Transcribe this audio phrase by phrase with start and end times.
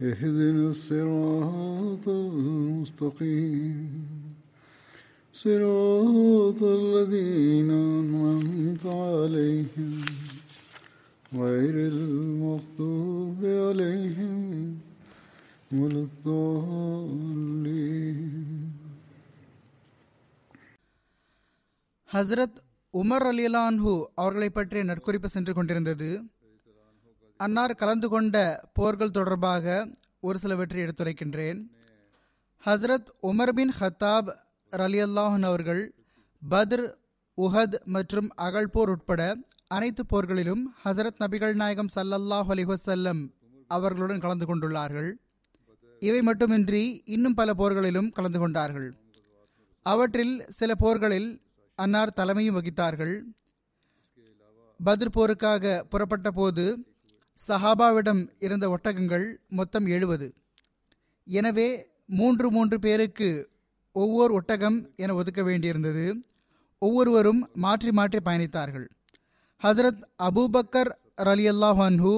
[0.00, 4.06] اهدنا الصراط المستقيم
[5.34, 9.92] صراط الذين أنعمت عليهم
[11.34, 14.40] غير المغضوب عليهم
[15.72, 18.18] ولا الضالين
[22.08, 22.58] Hazrat
[22.94, 26.08] Umar அலிலான்ஹு அவர்களை பற்றிய நற்குறிப்பு சென்று கொண்டிருந்தது
[27.37, 28.37] அன்னார் கலந்து கொண்ட
[28.73, 29.87] போர்கள் தொடர்பாக
[30.19, 31.59] ஒரு சிலவற்றை எடுத்துரைக்கின்றேன்.
[32.65, 34.29] ஹஸ்ரத் உமர் பின் ஹத்தாப்
[34.71, 35.95] ரலி அல்லாஹன் அவர்கள்
[36.49, 36.93] பத்ர்
[37.37, 43.21] உஹத் மற்றும் அகழ்போர் உட்பட அனைத்து போர்களிலும் ஹசரத் நபிகள் நாயகம் சல்லல்லாஹ் அலிஹசல்லம்
[43.67, 45.13] அவர்களுடன் கலந்து கொண்டுள்ளார்கள்.
[45.99, 48.89] இவை மட்டுமின்றி இன்னும் பல போர்களிலும் கலந்து கொண்டார்கள்.
[49.81, 51.41] அவற்றில் சில போர்களில்
[51.75, 53.15] அன்னார் தலைமையும் வகித்தார்கள்.
[54.85, 56.65] பத்ர் போருக்காக புறப்பட்ட போது
[57.37, 60.27] சஹாபாவிடம் இருந்த ஒட்டகங்கள் மொத்தம் எழுபது.
[61.27, 61.67] எனவே
[62.05, 63.29] மூன்று மூன்று பேருக்கு
[63.91, 66.05] ஒவ்வொரு ஒட்டகம் என ஒதுக்க வேண்டியிருந்தது.
[66.81, 68.87] ஒவ்வொருவரும் மாற்றி மாற்றி பயணித்தார்கள்.
[69.61, 72.15] ஹசரத் அபூபக்கர் அலி அல்லாஹ் அன்ஹு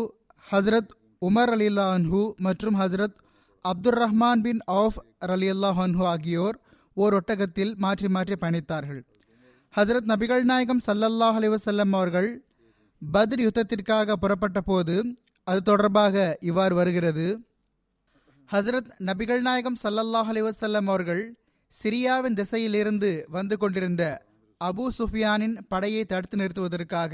[0.51, 0.91] ஹசரத்
[1.21, 3.17] உமர் அலி அன்ஹு மற்றும் ஹசரத்
[3.65, 6.57] அப்துல் ரஹ்மான் பின் ஆஃப் அலி அல்லாஹ் அன்ஹு ஆகியோர்
[6.93, 9.01] ஓர் ஒட்டகத்தில் மாற்றி மாற்றி பயணித்தார்கள்.
[9.73, 12.29] ஹசரத் நபிகள் நாயகம் சல்லல்லாஹ் அலிவசல்லம் அவர்கள்
[13.01, 17.47] பத்ர் யுத்தத்திற்காக புறப்பட்ட போது அது தொடர்பாக இவ்வாறு வருகிறது.
[18.51, 21.37] ஹசரத் நபிகள் நாயகம் சல்லல்லாஹ் அலிவசல்லம் அவர்கள்
[21.83, 24.03] சிரியாவின் திசையிலிருந்து வந்து கொண்டிருந்த
[24.61, 27.13] அபு சுஃபியானின் படையை தடுத்து நிறுத்துவதற்காக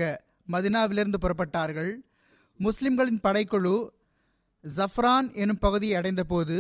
[0.52, 1.94] மதினாவிலிருந்து புறப்பட்டார்கள்.
[2.58, 3.76] முஸ்லிம்களின் படைக்குழு
[4.64, 6.58] ஜஃப்ரான் எனும் பகுதியை அடைந்தபோது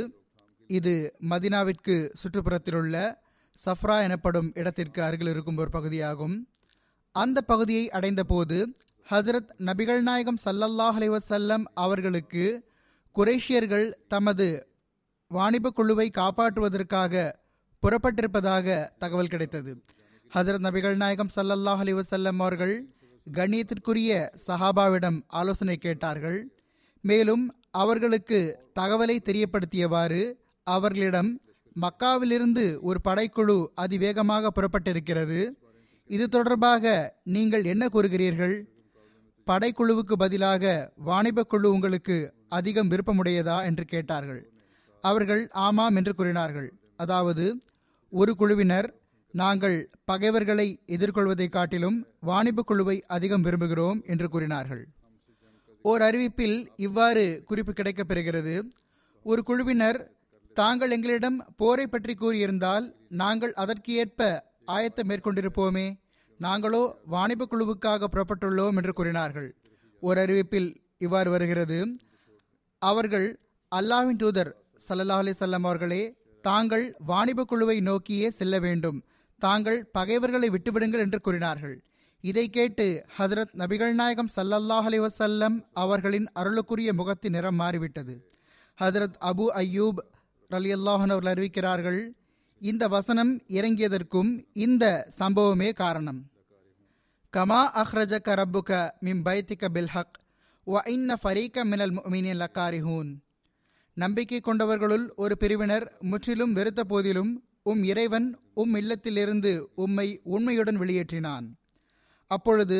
[0.67, 3.15] இது மதினாவிற்கு சுற்றுப்புறத்திலுள்ள
[3.57, 6.35] சஃப்ரா எனப்படும் இடத்திற்கு அருகில் இருக்கும் ஒரு பகுதியாகும்.
[7.11, 8.57] அந்த பகுதியை அடைந்தபோது
[9.09, 12.45] ஹசரத் நபிகள் நாயகம் சல்லல்லாஹ் அலைவசல்லம் அவர்களுக்கு
[13.15, 14.67] குரேஷியர்கள் தமது
[15.27, 17.33] வாணிப குழுவை காப்பாற்றுவதற்காக
[17.83, 19.71] புறப்பட்டிருப்பதாக தகவல் கிடைத்தது.
[20.31, 22.75] ஹசரத் நபிகள் நாயகம் சல்லல்லாஹ் அலிவசல்லம் அவர்கள்
[23.33, 24.11] கண்ணியத்திற்குரிய
[24.47, 26.39] சஹாபாவிடம் ஆலோசனை கேட்டார்கள்.
[27.01, 28.39] மேலும் அவர்களுக்கு
[28.79, 30.33] தகவலை தெரியப்படுத்தியவாறு
[30.63, 31.41] அவர்களிடம்
[31.81, 35.49] மக்காவிலிருந்து ஒரு படைக்குழு அதிவேகமாக புறப்பட்டிருக்கிறது.
[36.09, 38.55] இது தொடர்பாக நீங்கள் என்ன கூறுகிறீர்கள்?
[39.51, 44.51] படைக்குழுவுக்கு பதிலாக வாணிபக் குழு உங்களுக்கு அதிகம் விருப்பமுடையதா என்று கேட்டார்கள்.
[45.03, 46.73] அவர்கள் ஆமாம் என்று கூறினார்கள்.
[46.95, 47.45] அதாவது
[48.09, 48.87] ஒரு குழுவினர்
[49.33, 54.83] நாங்கள் பகைவர்களை எதிர்கொள்வதை காட்டிலும் வாணிப குழுவை அதிகம் விரும்புகிறோம் என்று கூறினார்கள்.
[55.81, 58.55] ஓர் அறிவிப்பில் இவ்வாறு குறிப்பு கிடைக்கப் பெறுகிறது.
[59.23, 59.99] ஒரு குழுவினர்
[60.53, 65.87] தாங்கள் எங்களிடம் போரை பற்றி கூறியிருந்தால் நாங்கள் அதற்கு ஏற்ப ஆயத்தம் மேற்கொண்டிருப்போமே
[66.39, 69.55] நாங்களோ வாணிப குழுவுக்காக புறப்பட்டுள்ளோம் என்று கூறினார்கள்.
[70.01, 71.97] ஒரு அறிவிப்பில் இவ்வாறு வருகிறது.
[72.79, 73.39] அவர்கள்
[73.75, 74.51] அல்லாவின் தூதர்
[74.87, 79.03] சல்லா அலி அவர்களே தாங்கள் வாணிப குழுவை நோக்கியே செல்ல வேண்டும்.
[79.41, 81.83] தாங்கள் பகைவர்களை விட்டுவிடுங்கள் என்று கூறினார்கள்.
[82.21, 88.31] இதை கேட்டு ஹசரத் நபிகள் நாயகம் சல்லல்லாஹ் அலி வசல்லம் அவர்களின் அருளுக்குரிய முகத்தின் நிறம் மாறிவிட்டது.
[88.79, 89.99] ஹசரத் அபு அய்யூப்
[90.49, 91.99] அலி அல்லாஹன் அவர்கள் அறிவிக்கிறார்கள்
[92.69, 94.85] இந்த வசனம் இறங்கியதற்கும் இந்த
[95.17, 96.21] சம்பவமே காரணம்.
[97.33, 98.69] கமா அஹ்ரஜ கரப்புக
[98.99, 100.15] மிம் பைத்திக பில்ஹக்
[100.67, 103.09] வ இன்ன ஃபரீக மினல் மீனின் லக்காரிஹூன்.
[103.93, 107.31] நம்பிக்கை கொண்டவர்களுள் ஒரு பிரிவினர் முற்றிலும் வெறுத்த போதிலும்
[107.63, 111.45] உம் இறைவன் உம் இல்லத்திலிருந்து உம்மை உண்மையுடன் வெளியேற்றினான்.
[112.31, 112.79] அப்பொழுது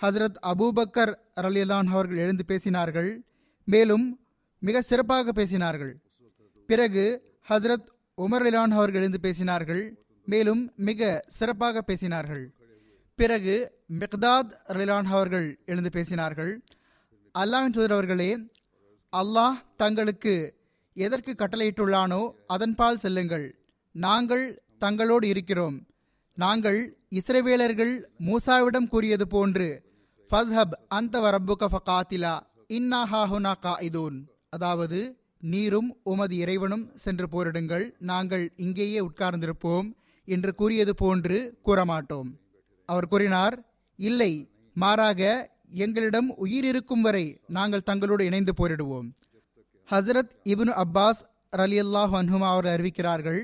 [0.00, 3.10] ஹசரத் அபூபக்கர் ரலிலான் அவர்கள் எழுந்து பேசினார்கள்
[3.64, 4.06] மேலும்
[4.62, 5.94] மிக சிறப்பாக பேசினார்கள்.
[6.66, 7.04] பிறகு
[7.48, 7.88] ஹசரத்
[8.22, 9.82] உமர் அலிலான் அவர்கள் எழுந்து பேசினார்கள்
[10.26, 12.44] மேலும் மிக சிறப்பாக பேசினார்கள்.
[13.18, 13.56] பிறகு
[13.98, 16.52] மிக்தாத் ரிலான் அவர்கள் எழுந்து பேசினார்கள்.
[17.34, 18.30] அல்லாவின் தூதர் அவர்களே
[19.12, 20.34] அல்லாஹ் தங்களுக்கு
[20.96, 23.46] எதற்கு கட்டளையிட்டுள்ளானோ அதன்பால் செல்லுங்கள்.
[23.94, 24.46] நாங்கள்
[24.80, 25.76] தங்களோடு இருக்கிறோம்.
[26.34, 26.80] நாங்கள்
[27.18, 27.94] இஸ்ரவேலர்கள்
[28.28, 29.68] மூசாவிடம் கூறியது போன்று
[30.30, 32.34] ஃபத்ஹப் அந்த வரப்புக ஃபகாத்திலா
[32.68, 33.52] இன்னா ஹாஹுனா
[33.88, 34.18] இதூன்
[34.50, 35.00] அதாவது
[35.42, 39.88] நீரும் உமது இறைவனும் சென்று போரிடுங்கள் நாங்கள் இங்கேயே உட்கார்ந்திருப்போம்
[40.28, 42.28] என்று கூறியது போன்று கூறமாட்டோம்.
[42.88, 43.56] அவர் கூறினார்
[43.98, 44.32] இல்லை
[44.76, 49.08] மாறாக எங்களிடம் உயிர் இருக்கும் வரை நாங்கள் தங்களோடு இணைந்து போரிடுவோம்.
[49.88, 51.20] ஹசரத் இப்னு அப்பாஸ்
[51.56, 53.40] ரலியல்லாஹ் அன்ஹுமா அவர்கள் அறிவிக்கிறார்கள்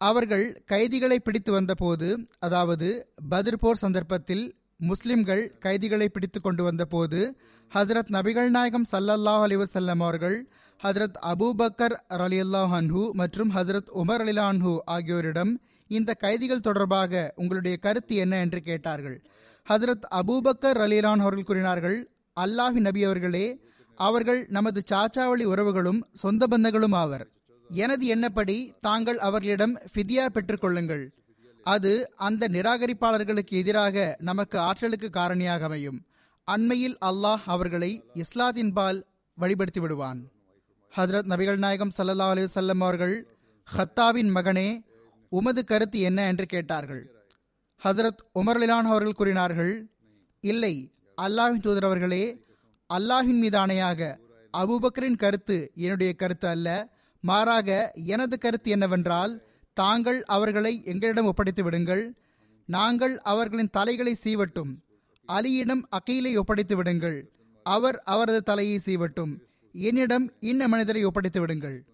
[0.00, 2.88] அவர்கள் கைதிகளை பிடித்து வந்தபோது அதாவது
[3.30, 4.44] பத்ர் போர் சந்தர்ப்பத்தில்
[4.76, 7.20] முஸ்லிம்கள் கைதிகளை பிடித்து கொண்டு வந்தபோது
[7.72, 10.36] ஹசரத் நபிகள் நாயகம் சல்லல்லாஹ் அலிவசல்லம் அவர்கள்
[10.82, 15.56] ஹசரத் அபூபக்கர் அலி அன்ஹு மற்றும் ஹசரத் உமர் அலிலான்ஹு ஆகியோரிடம்
[15.88, 19.22] இந்த கைதிகள் தொடர்பாக உங்களுடைய கருத்து என்ன என்று கேட்டார்கள்.
[19.68, 22.10] ஹசரத் அபூபக்கர் அலிலான் அவர்கள் கூறினார்கள்
[22.40, 23.60] அல்லாஹி நபி அவர்களே
[23.94, 27.30] அவர்கள் நமது சாச்சாவளி உறவுகளும் சொந்த பந்தங்களும் ஆவர்.
[27.68, 31.08] எனது எண்ணப்படி தாங்கள் அவர்களிடம் ஃபிதியா பெற்றுக்கொள்ளுங்கள்
[31.62, 36.06] அது அந்த நிராகரிப்பாளர்களுக்கு எதிராக நமக்கு ஆற்றலுக்கு காரணியாக அமையும்.
[36.44, 39.02] அண்மையில் அல்லாஹ் அவர்களை இஸ்லாத்தின்பால்
[39.40, 40.32] வழிபடுத்தி விடுவான்.
[40.96, 43.36] ஹஜரத் நபிகள் நாயகம் சல்லா அலி வல்லம் அவர்கள்
[43.76, 44.84] ஹத்தாவின் மகனே
[45.28, 46.26] உமது கருத்து என்ன?
[46.26, 47.26] என்று கேட்டார்கள்.
[47.84, 49.90] ஹசரத் உமர்லிலான் அவர்கள் கூறினார்கள்
[50.40, 50.92] இல்லை
[51.22, 52.44] அல்லாஹின் தூதர் அவர்களே
[52.94, 54.18] அல்லாஹின் மீது ஆணையாக
[54.58, 56.96] அபுபக்கரின் கருத்து என்னுடைய கருத்து அல்ல.
[57.20, 59.42] மாறாக எனது கருத்து என்னவென்றால்
[59.72, 62.14] தாங்கள் அவர்களை எங்களிடம் ஒப்படைத்து விடுங்கள்.
[62.66, 64.72] நாங்கள் அவர்களின் தலைகளை சீவட்டும்.
[65.28, 67.32] அலியிடம் அகீலை ஒப்படைத்து விடுங்கள்.
[67.62, 69.36] அவர் அவரது தலையை சீவட்டும்.
[69.76, 71.84] என்னிடம் இன்ன மனிதரை ஒப்படைத்து விடுங்கள்.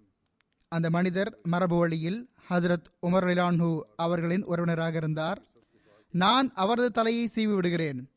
[0.69, 5.43] அந்த மனிதர் மரபு வழியில் ஹசரத் உமர் லிலான்ஹூ அவர்களின் உறவினராக இருந்தார்.
[6.11, 8.11] நான் அவரது தலையை சீவி விடுகிறேன்.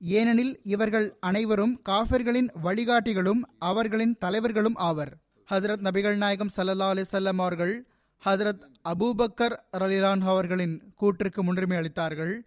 [0.00, 5.16] ஏனெனில் இவர்கள் அனைவரும் காஃபர்களின் வழிகாட்டிகளும் அவர்களின் தலைவர்களும் ஆவர்.
[5.50, 7.86] ஹசரத் நபிகள் நாயகம் சல்லா அலிசல்லம் அவர்கள்
[8.24, 12.38] ஹசரத் அபூபக்கர் ரலிலான் அவர்களின் கூற்றுக்கு முன்னுரிமை அளித்தார்கள்.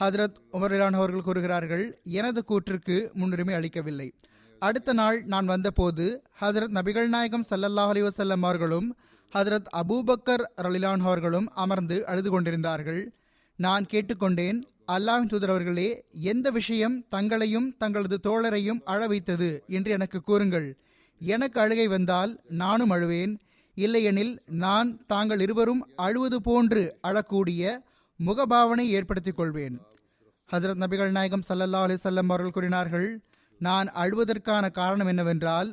[0.00, 4.14] ஹசரத் உமர்லான் அவர்கள் கூறுகிறார்கள் எனது கூற்றுக்கு முன்னுரிமை அளிக்கவில்லை.
[4.62, 8.96] அடுத்த நாள் நான் வந்தபோது ஹசரத் நபிகள் நாயகம் சல்லல்லாஹ் அலி வசல்லம் அவர்களும்
[9.34, 13.12] ஹசரத் அபூபக்கர் ரலிலான் அவர்களும் அமர்ந்து அழுது கொண்டிருந்தார்கள்
[13.56, 14.58] நான் கேட்டுக்கொண்டேன்
[14.92, 20.76] அல்லாஹ் தூதர் அவர்களே எந்த விஷயம் தங்களையும் தங்களது தோழரையும் அழ வைத்தது என்று எனக்கு கூறுங்கள்.
[21.20, 23.38] எனக்கு அழுகை வந்தால் நானும் அழுவேன்.
[23.74, 27.76] இல்லையெனில் நான் தாங்கள் இருவரும் அழுவது போன்று அழக்கூடிய
[28.18, 29.80] முகபாவனை ஏற்படுத்திக் கொள்வேன்.
[30.52, 33.08] ஹசரத் நபிகள் நாயகம் சல்லல்லா அலிசல்லம் அவர்கள் கூறினார்கள்
[33.66, 35.70] நான் அழுவதற்கான காரணம் என்னவென்றால்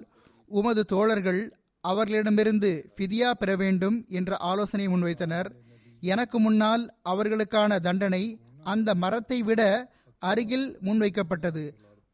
[0.51, 1.41] உமது தோழர்கள்
[1.83, 5.49] அவர்களிடமிருந்து ஃபிதியா பெற வேண்டும் என்ற ஆலோசனை முன்வைத்தனர்.
[6.13, 8.23] எனக்கு முன்னால் அவர்களுக்கான தண்டனை
[8.73, 9.61] அந்த மரத்தை விட
[10.21, 11.63] அருகில் முன்வைக்கப்பட்டது.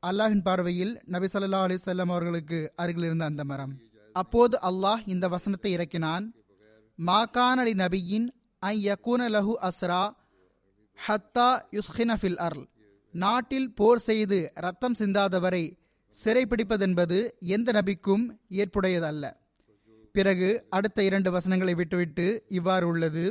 [0.04, 3.74] அல்லாஹின் பார்வையில் நபி சொல்லா அலிசல்லாம் அவர்களுக்கு அருகில் இருந்த அந்த மரம்.
[4.16, 6.26] அப்போது அல்லாஹ் இந்த வசனத்தை இறக்கினான்.
[7.00, 8.28] மாகான் அலி நபியின்
[8.64, 10.04] ஐ யகூன லஹு அஸ்ரா
[11.00, 12.66] ஹத்தா யுஸ்ஹினஃபில் அர்ல்
[13.24, 15.62] நாட்டில் போர் செய்து ரத்தம் சிந்தாதவரை
[16.16, 17.18] சிறைப்பிடிப்பதென்பது
[17.56, 18.24] எந்த நபிக்கும்
[18.62, 19.24] ஏற்புடையதல்ல.
[20.12, 23.24] பிறகு அடுத்த இரண்டு வசனங்களை விட்டுவிட்டு இவ்வாறு உள்ளது.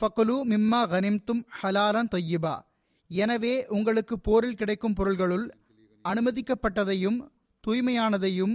[0.00, 2.54] ஃபகுலு மிம்மா கனிம்தும் ஹலாலன் தொய்யிபா.
[3.10, 5.46] எனவே உங்களுக்கு போரில் கிடைக்கும் பொருள்களுள்
[6.04, 7.18] அனுமதிக்கப்பட்டதையும்
[7.64, 8.54] தூய்மையானதையும்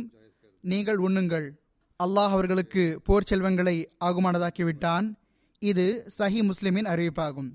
[0.63, 1.47] நீங்கள் உண்ணுங்கள்.
[1.99, 5.07] அல்லாஹ் அவர்களுக்கு போர் செல்வங்களை ஆகுமானதாக்கிவிட்டான்.
[5.61, 7.51] இது சஹி முஸ்லிமின் அறிவிப்பாகும்.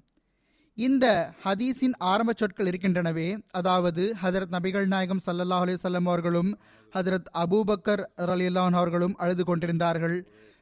[0.87, 1.07] இந்த
[1.45, 6.51] ஹதீஸின் ஆரம்ப சொற்கள் இருக்கின்றனவே அதாவது ஹசரத் நபிகள் நாயகம் சல்லல்லாஹ் அலிசல்லம் அவர்களும்
[6.95, 10.17] ஹசரத் அபூபக்கர் ரலியல்லான் அவர்களும் அழுது கொண்டிருந்தார்கள்.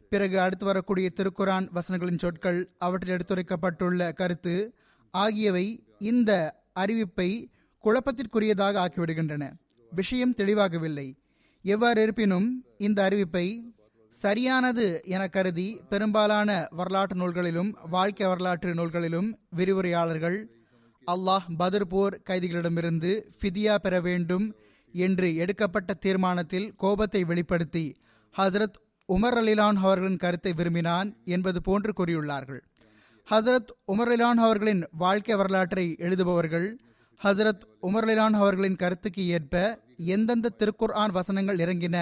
[0.08, 4.74] பிறகு அடுத்து வரக்கூடிய திருக்குரான் வசனங்களின் சொற்கள் அவற்றில் எடுத்துரைக்கப்பட்டுள்ள கருத்து
[5.10, 5.66] ஆகியவை
[5.98, 6.30] இந்த
[6.80, 7.30] அறிவிப்பை
[7.84, 9.44] குழப்பத்திற்குரியதாக ஆக்கிவிடுகின்றன.
[9.92, 11.08] விஷயம் தெளிவாகவில்லை.
[11.62, 12.48] எவ்வாறு இருப்பினும்
[12.78, 13.46] இந்த அறிவிப்பை
[14.14, 20.38] சரியானது என கருதி பெரும்பாலான வரலாற்று நூல்களிலும் வாழ்க்கை வரலாற்று நூல்களிலும் விரிவுரையாளர்கள்
[21.06, 24.56] அல்லாஹ் பதர்போர் கைதிகளிடமிருந்து ஃபிதியா பெற வேண்டும்
[24.92, 27.96] என்று எடுக்கப்பட்ட தீர்மானத்தில் கோபத்தை வெளிப்படுத்தி
[28.38, 32.60] ஹசரத் உமர் அலிலான் அவர்களின் கருத்தை விரும்பினான் என்பது போன்று கூறியுள்ளார்கள்.
[33.30, 36.68] ஹசரத் உமர் அலிலான் அவர்களின் வாழ்க்கை வரலாற்றை எழுதுபவர்கள்
[37.24, 39.54] ஹசரத் உமர் அலிலான் அவர்களின் கருத்துக்கு ஏற்ப
[39.96, 41.96] எந்தெந்த திருக்குர்ஆன் வசனங்கள் இறங்கின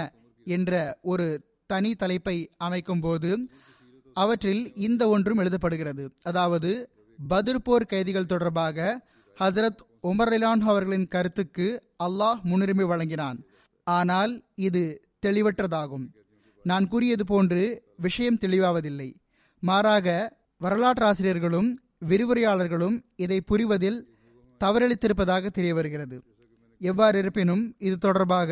[0.47, 1.27] என்ற ஒரு
[1.67, 3.31] தனி தலைப்பை அமைக்கும் போது
[4.17, 6.05] அவற்றில் இந்த ஒன்றும் எழுதப்படுகிறது.
[6.23, 6.71] அதாவது
[7.19, 8.79] பதிர்போர் கைதிகள் தொடர்பாக
[9.37, 11.67] ஹசரத் உமர் அலிலான் அவர்களின் கருத்துக்கு
[12.05, 13.39] அல்லாஹ் முன்னுரிமை வழங்கினான்.
[13.87, 14.33] ஆனால்
[14.69, 14.85] இது
[15.27, 16.07] தெளிவற்றதாகும்.
[16.65, 17.63] நான் கூறியது போன்று
[17.97, 19.09] விஷயம் தெளிவாவதில்லை.
[19.63, 20.07] மாறாக
[20.65, 21.69] வரலாற்றாசிரியர்களும்
[22.09, 24.01] விரிவுரையாளர்களும் இதை புரிவதில்
[24.61, 26.17] தவறளித்திருப்பதாக தெரிய வருகிறது
[26.81, 28.51] எவ்வாறு இருப்பினும் இது தொடர்பாக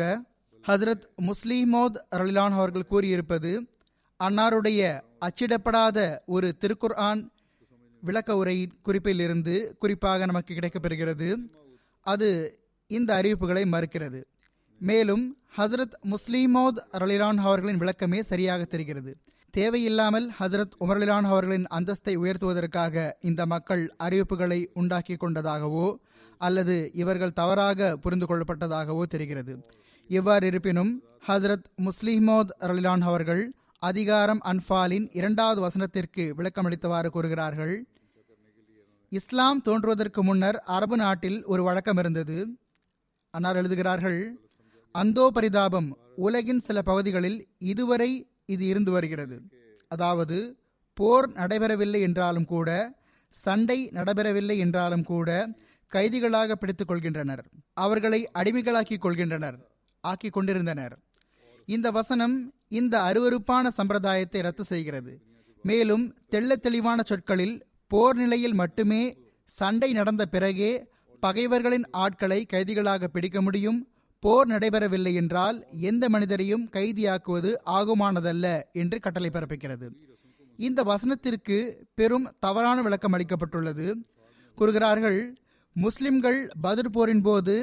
[0.67, 3.67] ஹசரத் முஸ்லிமோத் ரலிலான் அவர்கள் கூறியிருப்பது
[4.19, 7.21] அன்னாருடைய அச்சிடப்படாத ஒரு திருக்குர்ஆன்
[8.01, 11.37] விளக்க உரையின் குறிப்பிலிருந்து குறிப்பாக நமக்கு கிடைக்கப்பெறுகிறது.
[12.01, 14.23] அது இந்த அறிவிப்புகளை மறுக்கிறது.
[14.79, 19.17] மேலும் ஹசரத் முஸ்லிமோத் ரலிலான் அவர்களின் விளக்கமே சரியாக தெரிகிறது.
[19.51, 25.95] தேவையில்லாமல் ஹசரத் உமர்லிலான் அவர்களின் அந்தஸ்தை உயர்த்துவதற்காக இந்த மக்கள் அறிவிப்புகளை உண்டாக்கி கொண்டதாகவோ
[26.37, 29.65] அல்லது இவர்கள் தவறாக புரிந்து கொள்ளப்பட்டதாகவோ தெரிகிறது.
[30.09, 37.87] எவ்வாறு இருப்பினும் ஹசரத் முஸ்லிமோத் ரலிலான் அவர்கள் அதிகாரம் அன்பாலின் இரண்டாவது வசனத்திற்கு விளக்கமளித்தவாறு கூறுகிறார்கள்
[39.11, 42.37] இஸ்லாம் தோன்றுவதற்கு முன்னர் அரபு நாட்டில் ஒரு வழக்கம் இருந்தது.
[43.29, 44.19] அன்னார் எழுதுகிறார்கள்
[44.91, 48.11] அந்தோ பரிதாபம் உலகின் சில பகுதிகளில் இதுவரை
[48.45, 49.37] இது இருந்து வருகிறது.
[49.87, 50.37] அதாவது
[50.93, 52.69] போர் நடைபெறவில்லை என்றாலும் கூட
[53.29, 55.29] சண்டை நடைபெறவில்லை என்றாலும் கூட
[55.91, 57.43] கைதிகளாக பிடித்துக் கொள்கின்றனர்.
[57.73, 59.57] அவர்களை அடிமைகளாக்கிக் கொள்கின்றனர்.
[60.11, 60.95] ஆக்கிக் கொண்டிருந்தனர்.
[61.75, 62.35] இந்த வசனம்
[62.79, 65.13] இந்த அருவருப்பான சம்பிரதாயத்தை ரத்து செய்கிறது.
[65.63, 67.55] மேலும் தெள்ள தெளிவான சொற்களில்
[67.91, 69.03] போர் நிலையில் மட்டுமே
[69.49, 70.71] சண்டை நடந்த பிறகே
[71.23, 73.79] பகைவர்களின் ஆட்களை கைதிகளாக பிடிக்க முடியும்.
[74.23, 75.57] போர் நடைபெறவில்லை என்றால்
[75.89, 78.45] எந்த மனிதரையும் கைதியாக்குவது ஆகுமானதல்ல
[78.81, 79.87] என்று கட்டளை பிறப்பிக்கிறது.
[80.59, 81.57] இந்த வசனத்திற்கு
[81.99, 83.87] பெரும் தவறான விளக்கம் அளிக்கப்பட்டுள்ளது.
[84.57, 85.19] கூறுகிறார்கள்
[85.75, 87.55] முஸ்லிம்கள் பத்ர் போரின் போது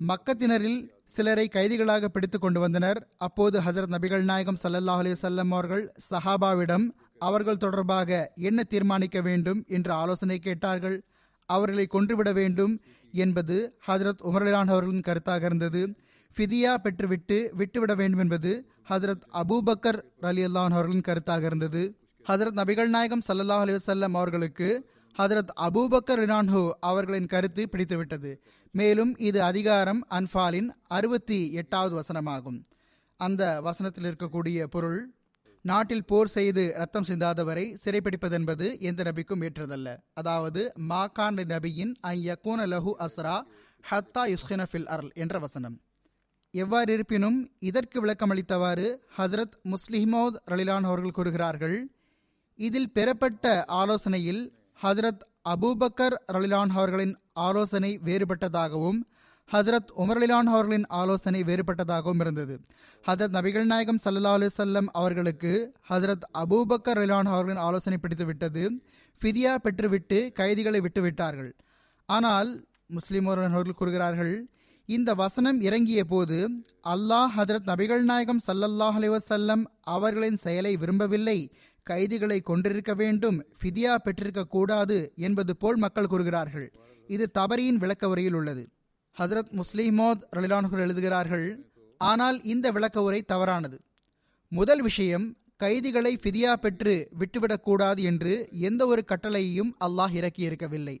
[0.00, 3.08] மக்கத்தினரில் சிலரை கைதிகளாக பிடித்து கொண்டு வந்தனர்.
[3.18, 6.86] அப்போது ஹசரத் நபிகள் நாயகம் சல்லல்லாஹ் அலிசல்லம் அவர்கள் சஹாபாவிடம்
[7.18, 9.64] அவர்கள் தொடர்பாக என்ன தீர்மானிக்க வேண்டும்?
[9.68, 11.02] என்று ஆலோசனை கேட்டார்கள்.
[11.46, 12.80] அவர்களை கொன்றுவிட வேண்டும்
[13.12, 15.94] என்பது ஹசரத் உமர்லான் அவர்களின் கருத்தாக இருந்தது.
[16.36, 21.82] ஃபிதியா பெற்றுவிட்டு விட்டுவிட வேண்டும் என்பது ஹசரத் அபூபக்கர் அலி அல்லான் அவர்களின் கருத்தாக இருந்தது.
[22.28, 24.68] ஹசரத் நபிகள் நாயகம் சல்லல்லாஹ் அலி வல்லம் அவர்களுக்கு
[25.18, 28.30] ஹதரத் அபூபக்கர் ரினான்ஹு அவர்களின் கருத்து பிடித்துவிட்டது.
[28.72, 32.62] மேலும் இது அதிகாரம் அன்பாலின் அறுபத்தி எட்டாவது வசனமாகும்.
[33.16, 35.14] அந்த வசனத்தில் இருக்கக்கூடிய பொருள்
[35.62, 39.96] நாட்டில் போர் செய்து ரத்தம் சிந்தாதவரை சிறைப்பிடிப்பதென்பது எந்த நபிக்கும் ஏற்றதல்ல.
[40.14, 43.42] அதாவது மாகான் நபியின் ஐயக்கூன லஹு அஸ்ரா
[43.90, 45.80] ஹத்தா யுஸ்ஹின ஃபில் அர்ல் என்ற வசனம்.
[46.50, 51.90] எவ்வாறு இருப்பினும் இதற்கு விளக்கமளித்தவாறு ஹசரத் முஸ்லிமோத் ரலிலான் அவர்கள் கூறுகிறார்கள்
[52.56, 55.20] இதில் பெறப்பட்ட ஆலோசனையில் ஹசரத்
[55.52, 59.00] அபூபக்கர் ரலிலான் அவர்களின் ஆலோசனை வேறுபட்டதாகவும்
[59.52, 62.60] ஹசரத் உமர்லிலான் அவர்களின் ஆலோசனை வேறுபட்டதாகவும் இருந்தது.
[63.06, 68.70] ஹசரத் நபிகள் நாயகம் சல்லா அலுவல்லம் அவர்களுக்கு ஹசரத் அபூபக்கர் ரலிலான் அவர்களின் ஆலோசனை பிடித்துவிட்டது
[69.22, 71.52] ஃபிதியா பெற்றுவிட்டு கைதிகளை விட்டுவிட்டார்கள்.
[72.06, 74.48] ஆனால் முஸ்லிம் அவர்கள் கூறுகிறார்கள்
[74.86, 76.50] இந்த வசனம் இறங்கிய போது
[76.84, 81.50] அல்லாஹ் ஹதரத் நபிகள் நாயகம் சல்லல்லாஹ் அலிவசல்லம் அவர்களின் செயலை விரும்பவில்லை
[81.90, 86.68] கைதிகளை கொண்டிருக்க வேண்டும் ஃபிதியா பெற்றிருக்க கூடாது என்பது போல் மக்கள் கூறுகிறார்கள்.
[87.08, 88.62] இது தபரியின் விளக்க உரையில் உள்ளது.
[89.16, 91.46] ஹசரத் முஸ்லிமோத் ரலிலான்கள் எழுதுகிறார்கள்
[92.00, 93.76] ஆனால் இந்த விளக்க உரை தவறானது.
[94.52, 95.26] முதல் விஷயம்
[95.62, 98.34] கைதிகளை ஃபிதியா பெற்று விட்டுவிடக்கூடாது என்று
[98.68, 100.96] எந்த ஒரு கட்டளையையும் அல்லாஹ் இறக்கியிருக்கவில்லை.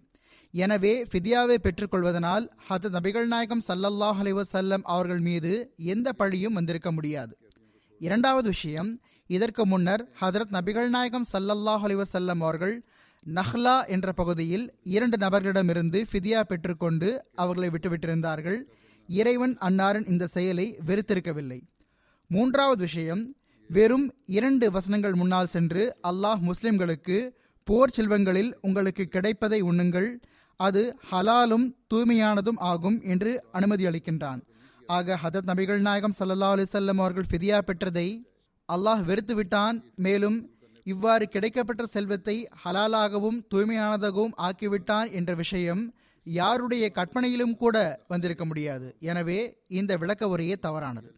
[0.54, 5.52] எனவே ஃபிதியாவை பெற்றுக்கொள்வதனால் ஹத நபிகள் நாயகம் சல்லல்லாஹ் அலைவசல்லம் அவர்கள் மீது
[5.92, 7.34] எந்த பழியும் வந்திருக்க முடியாது.
[8.00, 8.90] இரண்டாவது விஷயம்
[9.28, 12.74] இதற்கு முன்னர் ஹதரத் நபிகள் நாயகம் சல்லல்லாஹ் அலிவசல்லம் அவர்கள்
[13.34, 18.60] நஹ்லா என்ற பகுதியில் இரண்டு நபர்களிடமிருந்து ஃபிதியா பெற்றுக்கொண்டு அவர்களை விட்டுவிட்டிருந்தார்கள்.
[19.08, 21.60] இறைவன் அன்னாரின் இந்த செயலை வெறுத்திருக்கவில்லை.
[22.28, 23.22] மூன்றாவது விஷயம்
[23.68, 27.18] வெறும் இரண்டு வசனங்கள் முன்னால் சென்று அல்லாஹ் முஸ்லிம்களுக்கு
[27.64, 30.10] போர் செல்வங்களில் உங்களுக்கு கிடைப்பதை உண்ணுங்கள்.
[30.60, 34.40] அது ஹலாலும் தூய்மையானதும் ஆகும் என்று அனுமதி அளிக்கின்றான்.
[34.86, 38.08] ஆக ஹதத் நபிகள் நாயகம் சல்லா அலிசல்லம் அவர்கள் ஃபிதியா பெற்றதை
[38.68, 39.76] அல்லாஹ் வெறுத்து விட்டான்.
[40.06, 40.38] மேலும்
[40.92, 45.82] இவ்வாறு கிடைக்கப்பட்ட செல்வத்தை ஹலாலாகவும் தூய்மையானதாகவும் ஆக்கிவிட்டான் என்ற விஷயம்
[46.26, 47.76] யாருடைய கற்பனையிலும் கூட
[48.12, 48.86] வந்திருக்க முடியாது.
[49.10, 49.40] எனவே
[49.80, 51.10] இந்த விளக்க உரையே தவறானது.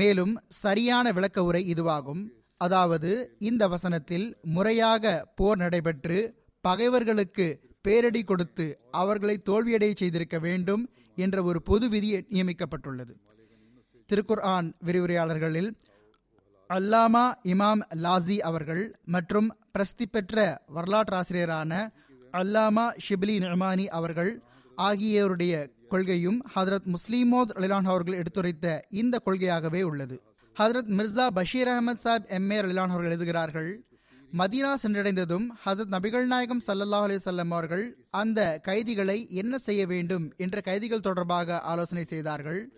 [0.00, 0.32] மேலும்
[0.64, 2.22] சரியான விளக்க உரை இதுவாகும்.
[2.64, 3.10] அதாவது
[3.50, 6.18] இந்த வசனத்தில் முறையாக போர் நடைபெற்று
[6.64, 7.46] பகைவர்களுக்கு
[7.84, 8.66] பேரடி கொடுத்து
[9.00, 10.84] அவர்களை தோல்வியடைய செய்திருக்க வேண்டும்
[11.24, 13.12] என்ற ஒரு பொது விதி நியமிக்கப்பட்டுள்ளது.
[14.10, 15.70] திருக்குர் ஆன் விரிவுரையாளர்களில்
[16.74, 21.90] அல்லாமா இமாம் லாசி அவர்கள் மற்றும் பிரசித்தி பெற்ற வரலாற்றாசிரியரான
[22.32, 24.42] அல்லாமா ஷிப்லி நிர்மானி அவர்கள்
[24.74, 30.22] ஆகியோருடைய கொள்கையும் ஹதரத் முஸ்லிமோத் அலிலான் அவர்கள் எடுத்துரைத்த இந்த கொள்கையாகவே உள்ளது.
[30.58, 33.84] ஹதரத் மிர்சா பஷீர் அகமது சாப் எம் ஏ அலிலான் அவர்கள் எழுதுகிறார்கள்
[34.38, 40.60] மதீனா சென்றடைந்ததும் ஹசரத் நபிகள் நாயகம் சல்லல்லா அலி சொல்லம் அவர்கள் அந்த கைதிகளை என்ன செய்ய வேண்டும் என்ற
[40.60, 42.72] கைதிகள் தொடர்பாக ஆலோசனை செய்தார்கள்.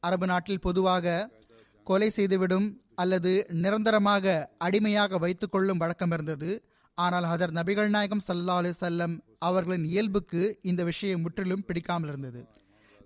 [0.00, 1.30] அரபு நாட்டில் பொதுவாக
[1.84, 6.62] கொலை செய்துவிடும் அல்லது நிரந்தரமாக அடிமையாக வைத்துக் கொள்ளும் வழக்கம் இருந்தது.
[6.94, 12.48] ஆனால் ஹதர் நபிகள் நாயகம் சல்லா அலி செல்லம் அவர்களின் இயல்புக்கு இந்த விஷயம் முற்றிலும் பிடிக்காமல் இருந்தது.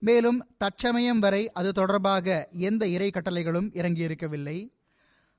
[0.00, 4.58] மேலும் தற்சமயம் வரை அது தொடர்பாக எந்த இறை கட்டளைகளும் இறங்கியிருக்கவில்லை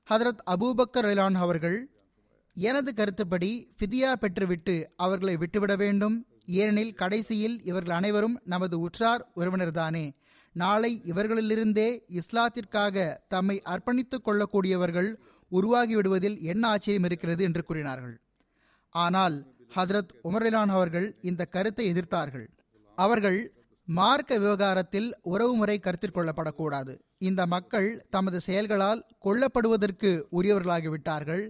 [0.08, 1.90] ஹதரத் அபூபக்கர் ரலிலான் அவர்கள்
[2.54, 6.26] எனது கருத்துப்படி ஃபிதியா பெற்றுவிட்டு அவர்களை விட்டுவிட வேண்டும்.
[6.46, 10.16] ஏனெனில் கடைசியில் இவர்கள் அனைவரும் நமது உற்றார் உறவினர்தானே
[10.62, 11.88] நாளை இவர்களிலிருந்தே
[12.20, 15.10] இஸ்லாத்திற்காக தம்மை அர்ப்பணித்துக் கொள்ளக்கூடியவர்கள்
[15.52, 18.16] உருவாகிவிடுவதில் என்ன ஆச்சரியம் இருக்கிறது என்று கூறினார்கள்.
[18.94, 19.36] ஆனால்
[19.76, 22.46] ஹதரத் உமர்லான் அவர்கள் இந்த கருத்தை எதிர்த்தார்கள்.
[22.98, 23.38] அவர்கள்
[23.88, 26.94] மார்க்க விவகாரத்தில் உறவுமுறை கருத்தில் கொள்ளப்படக்கூடாது.
[27.28, 31.44] இந்த மக்கள் தமது செயல்களால் கொல்லப்படுவதற்கு உரியவர்களாகிவிட்டார்கள்.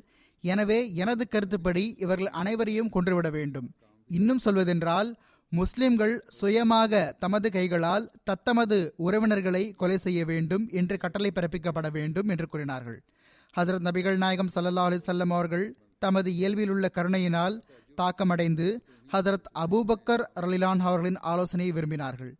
[0.45, 3.69] எனவே எனது கருத்துப்படி இவர்கள் அனைவரையும் கொன்றுவிட வேண்டும்.
[4.11, 5.09] இன்னும் சொல்வதென்றால்
[5.53, 12.99] முஸ்லிம்கள் சுயமாக தமது கைகளால் தத்தமது உறவினர்களை கொலை செய்ய வேண்டும் என்று கட்டளை பிறப்பிக்கப்பட வேண்டும் என்று கூறினார்கள்.
[13.55, 17.57] ஹசரத் நபிகள் நாயகம் சல்லா அலிசல்லம் அவர்கள் தமது இயல்பில் உள்ள கருணையினால்
[17.97, 18.69] தாக்கமடைந்து
[19.13, 22.33] ஹசரத் அபூபக்கர் ரலிலான் அவர்களின் ஆலோசனையை விரும்பினார்கள்.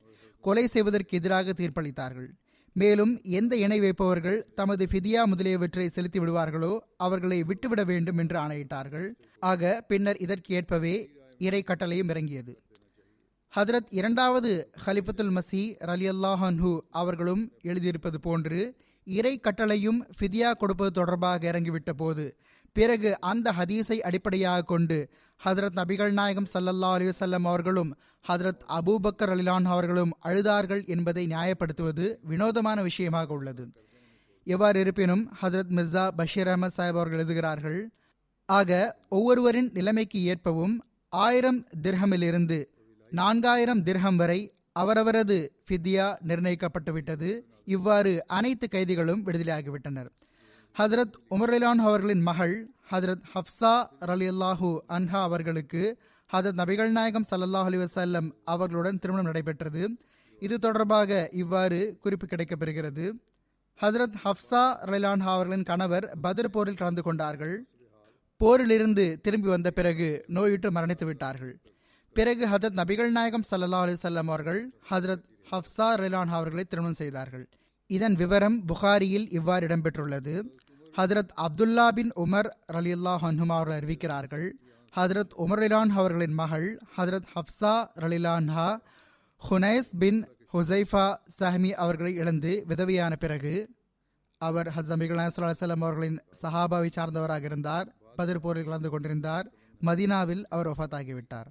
[0.45, 2.29] கொலை செய்வதற்கு எதிராக தீர்ப்பளித்தார்கள்.
[2.73, 9.09] மேலும் எந்த இணை வைப்பவர்கள் தமது ஃபிதியா முதலியவற்றை செலுத்தி விடுவார்களோ அவர்களை விட்டுவிட வேண்டும் என்று ஆணையிட்டார்கள்.
[9.41, 10.97] ஆக பின்னர் இதற்கு ஏற்பவே
[11.39, 12.53] இறை கட்டளையும் இறங்கியது.
[13.53, 18.75] ஹதரத் இரண்டாவது ஹலிஃபத்துல் மசி ரலி அல்லாஹன்ஹு அவர்களும் எழுதியிருப்பது போன்று
[19.07, 22.37] இறை கட்டளையும் ஃபிதியா கொடுப்பது தொடர்பாக இறங்கிவிட்ட போது
[22.73, 25.09] பிறகு அந்த ஹதீஸை அடிப்படையாக கொண்டு
[25.47, 27.97] ஹதரத் நபிகள் நாயகம் சல்லல்லா அலி வல்லம் அவர்களும்
[28.29, 33.67] ஹதரத் அபூபக்கர் அலிலான் அவர்களும் அழுதார்கள் என்பதை நியாயப்படுத்துவது வினோதமான விஷயமாக உள்ளது.
[34.47, 37.81] எவ்வாறு இருப்பினும் ஹதரத் மிர்சா பஷீர் அஹமத் சாஹிப் அவர்கள் எழுதுகிறார்கள்
[38.47, 42.59] ஆக ஒவ்வொருவரின் நிலைமைக்கு ஏற்பவும் ஆயிரம் திர்ஹமிலிருந்து
[43.13, 47.41] நான்காயிரம் திர்ஹம் வரை அவரவரது ஃபித்யா நிர்ணயிக்கப்பட்டுவிட்டது.
[47.65, 50.09] இவ்வாறு அனைத்து கைதிகளும் விடுதலையாகிவிட்டனர்.
[50.79, 55.99] ஹதரத் உமர்லான் அவர்களின் மகள் ஹதரத் ஹப்சா ரலி அல்லாஹூ அன்ஹா அவர்களுக்கு
[56.33, 59.97] ஹதரத் நபிகள் நாயகம் சல்லாஹ் அலி வசல்லம் அவர்களுடன் திருமணம் நடைபெற்றது.
[60.39, 63.13] இது தொடர்பாக இவ்வாறு குறிப்பு கிடைக்கப்பெறுகிறது.
[63.83, 67.65] ஹதரத் ஹப்சா ரலிலான்ஹா அவர்களின் கணவர் பதர் போரில் கலந்து கொண்டார்கள்.
[68.41, 71.61] போரிலிருந்து திரும்பி வந்த பிறகு நோயுற்று மரணித்து விட்டார்கள்
[72.13, 77.49] பிறகு ஹதரத் நபிகள் நாயகம் சல்லா அலிசல்லாம் அவர்கள் ஹதரத் ஹப்சா ரிலான் அவர்களை திருமணம் செய்தார்கள்.
[77.87, 80.35] இதன் விவரம் புகாரியில் இவ்வாறு இடம்பெற்றுள்ளது.
[80.97, 84.51] ஹதரத் அப்துல்லா பின் உமர் ரலியுல்லா ஹன்ஹும் அவர்கள் அறிவிக்கிறார்கள்.
[84.97, 88.79] ஹதரத் உமர் ரிலான் அவர்களின் மகள் ஹதரத் ஹப்சா ரலிலான்ஹா
[89.51, 93.55] ஹுனைஸ் பின் ஹுசைஃபா சஹமி அவர்களை இழந்து விதவியான பிறகு
[94.39, 97.95] அவர் ஹசரத் நபிகள் நாயகம் அவர்களின் சஹாபாவை சார்ந்தவராக இருந்தார்.
[98.19, 99.53] பதிர் போரில் கலந்து கொண்டிருந்தார்.
[99.85, 101.49] மதீனாவில் அவர் ஒஃபாத்தாகிவிட்டார்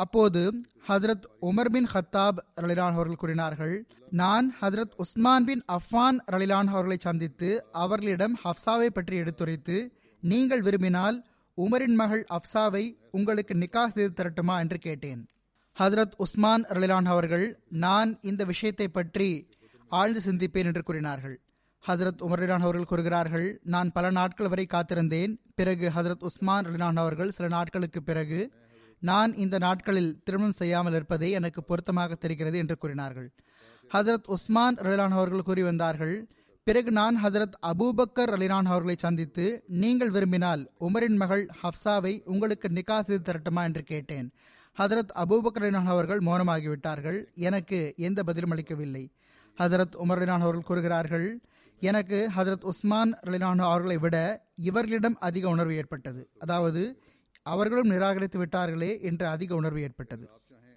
[0.00, 6.96] அப்போது ஹசரத் உமர் பின் ஹத்தாப் ரலிலான் அவர்கள் கூறினார்கள் நான் ஹசரத் உஸ்மான் பின் அஃபான் ரலிலான் அவர்களை
[7.00, 9.76] சந்தித்து அவர்களிடம் ஹப்சாவை பற்றி எடுத்துரைத்து
[10.20, 11.24] நீங்கள் விரும்பினால்
[11.56, 14.58] உமரின் மகள் அப்சாவை உங்களுக்கு நிக்கா செய்து தரட்டுமா?
[14.58, 15.28] என்று கேட்டேன்.
[15.78, 19.48] ஹசரத் உஸ்மான் ரலிலான் அவர்கள் நான் இந்த விஷயத்தை பற்றி
[19.88, 21.40] ஆழ்ந்து சிந்திப்பேன் என்று கூறினார்கள்.
[21.88, 25.38] ஹசரத் உமர் ரலிலான் அவர்கள் கூறுகிறார்கள் நான் பல நாட்கள் வரை காத்திருந்தேன்.
[25.54, 28.40] பிறகு ஹசரத் உஸ்மான் ரலிலான் அவர்கள் சில நாட்களுக்கு பிறகு
[29.00, 33.32] நான் இந்த நாட்களில் திருமணம் செய்யாமல் இருப்பதே எனக்கு பொருத்தமாக தெரிகிறது என்று கூறினார்கள்.
[33.94, 36.28] ஹசரத் உஸ்மான் ரலிலான் அவர்கள் கூறி வந்தார்கள்
[36.62, 43.32] பிறகு நான் ஹசரத் அபூபக்கர் அலிலான் அவர்களை சந்தித்து நீங்கள் விரும்பினால் உமரின் மகள் ஹப்சாவை உங்களுக்கு நிக்கா செய்து
[43.32, 43.62] தரட்டுமா?
[43.62, 44.32] என்று கேட்டேன்.
[44.78, 47.24] ஹசரத் அபூபக்கர் அலிலான் அவர்கள் மௌனமாகிவிட்டார்கள்.
[47.34, 49.12] எனக்கு எந்த பதிலும் அளிக்கவில்லை.
[49.58, 51.40] ஹசரத் உமர் அலிலான் அவர்கள் கூறுகிறார்கள்
[51.80, 54.16] எனக்கு ஹசரத் உஸ்மான் ரலிலான் அவர்களை விட
[54.54, 56.30] இவர்களிடம் அதிக உணர்வு ஏற்பட்டது.
[56.38, 57.02] அதாவது
[57.46, 60.24] அவர்களும் நிராகரித்து விட்டார்களே என்ற அதிக உணர்வு ஏற்பட்டது.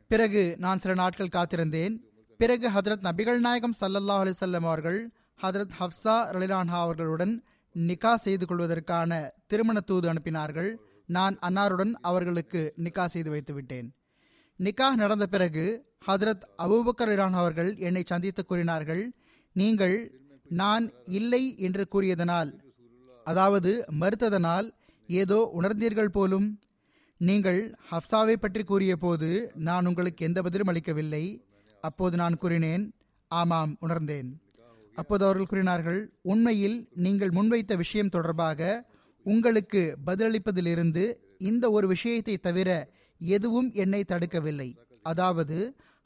[0.08, 1.96] பிறகு நான் சில நாட்கள் காத்திருந்தேன்.
[2.38, 7.44] பிறகு ஹதரத் நபிகள் நாயகம் சல்லல்லா அலிசல்லம் அவர்கள் ஹதரத் ஹப்சா ரலிலான்ஹா அவர்களுடன்
[7.76, 10.76] நிக்கா செய்து கொள்வதற்கான திருமண தூது அனுப்பினார்கள்.
[11.06, 13.88] நான் அன்னாருடன் அவர்களுக்கு நிக்கா செய்து வைத்து விட்டேன்.
[14.60, 15.66] நிக்கா நடந்த பிறகு
[16.08, 19.04] ஹதரத் அபுபக்கர் ரலிலான் அவர்கள் என்னை சந்தித்து கூறினார்கள்
[19.56, 19.98] நீங்கள்
[20.44, 22.52] நான் இல்லை என்று கூறியதனால்
[23.24, 24.68] அதாவது மறுத்ததனால்
[25.22, 26.48] ஏதோ உணர்ந்தீர்கள் போலும்
[27.22, 27.60] நீங்கள்
[27.92, 29.30] ஹப்சாவை பற்றி கூறிய போது
[29.68, 31.26] நான் உங்களுக்கு எந்த பதிலும் அளிக்கவில்லை.
[31.84, 32.84] அப்போது நான் கூறினேன்
[33.32, 34.30] ஆமாம் உணர்ந்தேன்.
[34.98, 38.62] அப்போது அவர்கள் கூறினார்கள் உண்மையில் நீங்கள் முன்வைத்த விஷயம் தொடர்பாக
[39.26, 41.04] உங்களுக்கு பதிலளிப்பதிலிருந்து
[41.50, 42.70] இந்த ஒரு விஷயத்தை தவிர
[43.22, 44.70] எதுவும் என்னை தடுக்கவில்லை.
[45.12, 45.58] அதாவது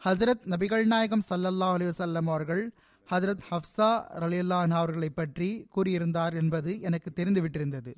[0.01, 2.63] ஹசரத் நபிகள் நாயகம் சல்லல்லா அலி வல்லம் அவர்கள்
[3.07, 3.91] ஹதரத் ஹப்சா
[4.23, 7.91] ரலியல்லான் அவர்களை பற்றி கூறியிருந்தார் என்பது எனக்கு தெரிந்துவிட்டிருந்தது.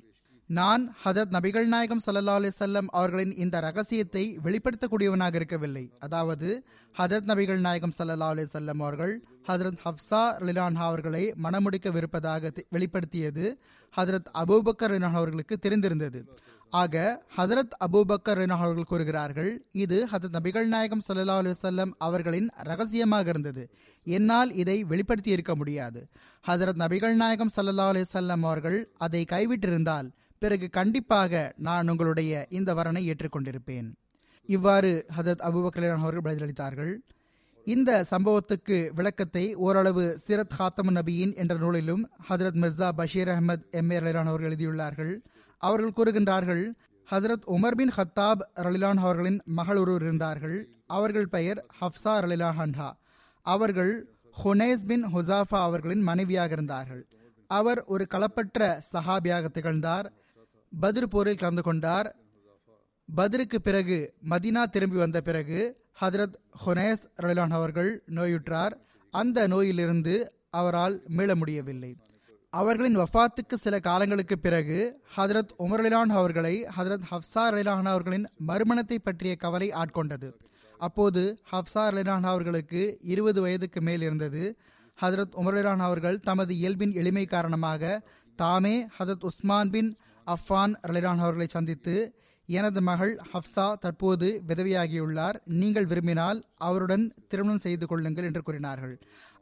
[0.58, 5.90] நான் ஹதரத் நபிகள் நாயகம் சல்லா அலிசல்லம் அவர்களின் இந்த ரகசியத்தை வெளிப்படுத்தக்கூடியவனாக இருக்கவில்லை.
[5.98, 6.48] அதாவது
[6.98, 13.44] ஹதரத் நபிகள் நாயகம் சல்லா அலிசல்லம் அவர்கள் ஹதரத் ஹப்சா லிலான்ஹா அவர்களை மணமுடிக்கவிருப்பதாக வெளிப்படுத்தியது
[13.96, 16.20] ஹதரத் அபூபக்கர் ரிலான் அவர்களுக்கு தெரிந்திருந்தது.
[16.70, 23.70] ஆக ஹதரத் அபூபக்கர் ரிலான் அவர்கள் கூறுகிறார்கள் இது ஹதரத் நபிகள் நாயகம் சல்லா அலைஹி அவர்களின் ரகசியமாக இருந்தது.
[24.06, 26.08] என்னால் இதை வெளிப்படுத்தி இருக்க முடியாது.
[26.48, 33.88] ஹதரத் நபிகள் நாயகம் சல்லா அலைஹி அவர்கள் அதை கைவிட்டிருந்தால் பிறகு கண்டிப்பாக நான் உங்களுடைய இந்த வரனை ஏற்றுக்கொண்டிருப்பேன்.
[34.48, 36.92] இவ்வாறு ஹதரத் அபூபக்கர் அவர்கள் பதிலளித்தார்கள்.
[37.64, 43.98] இந்த சம்பவத்துக்கு விளக்கத்தை ஓரளவு சிரத் ஹாத்தம் நபியின் என்ற நூலிலும் ஹதரத் மிர்சா பஷீர் அஹமத் எம் ஏ
[43.98, 45.16] ரலிலான் அவர்கள் எழுதியுள்ளார்கள்.
[45.58, 46.72] அவர்கள் கூறுகின்றார்கள்
[47.10, 50.68] ஹசரத் உமர் பின் ஹத்தாப் ரலிலான் அவர்களின் மகள் ஒருவர் இருந்தார்கள்.
[50.86, 52.90] அவர்கள் பெயர் ஹப்சா ரலிலான் ஹன்ஹா.
[53.42, 57.08] அவர்கள் ஹுனேஸ் பின் ஹுசாஃபா அவர்களின் மனைவியாக இருந்தார்கள்.
[57.46, 60.12] அவர் ஒரு களப்பற்ற சஹாபியாக திகழ்ந்தார்.
[60.82, 62.16] பத்ர் போரில் கலந்து கொண்டார்.
[63.16, 68.72] பத்ருக்கு பிறகு மதினா திரும்பி வந்த பிறகு ஹதரத் ஹொனேஸ் ரலிலான் அவர்கள் நோயுற்றார்.
[69.10, 71.96] அந்த நோயிலிருந்து அவரால் மீள முடியவில்லை.
[72.50, 79.70] அவர்களின் வஃபாத்துக்கு சில காலங்களுக்கு பிறகு ஹதரத் உமர்லிலான் அவர்களை ஹதரத் ஹப்சா அலிலான் அவர்களின் மறுமணத்தை பற்றிய கவலை
[79.70, 80.32] ஆட்கொண்டது.
[80.78, 84.58] அப்போது ஹப்சா அலிலான் அவர்களுக்கு இருபது வயதுக்கு மேல் இருந்தது.
[85.00, 88.02] ஹதரத் உமர்லிலான் அவர்கள் தமது இயல்பின் எளிமை காரணமாக
[88.36, 89.96] தாமே ஹதரத் உஸ்மான் பின்
[90.26, 92.14] அஃபான் ரலிலான் அவர்களை சந்தித்து
[92.58, 95.36] எனது மகள் ஹப்சா தற்போது விதவையாகியுள்ளார்.
[95.60, 98.94] நீங்கள் விரும்பினால் அவருடன் திருமணம் செய்து கொள்ளுங்கள் என்று கூறினார்கள்.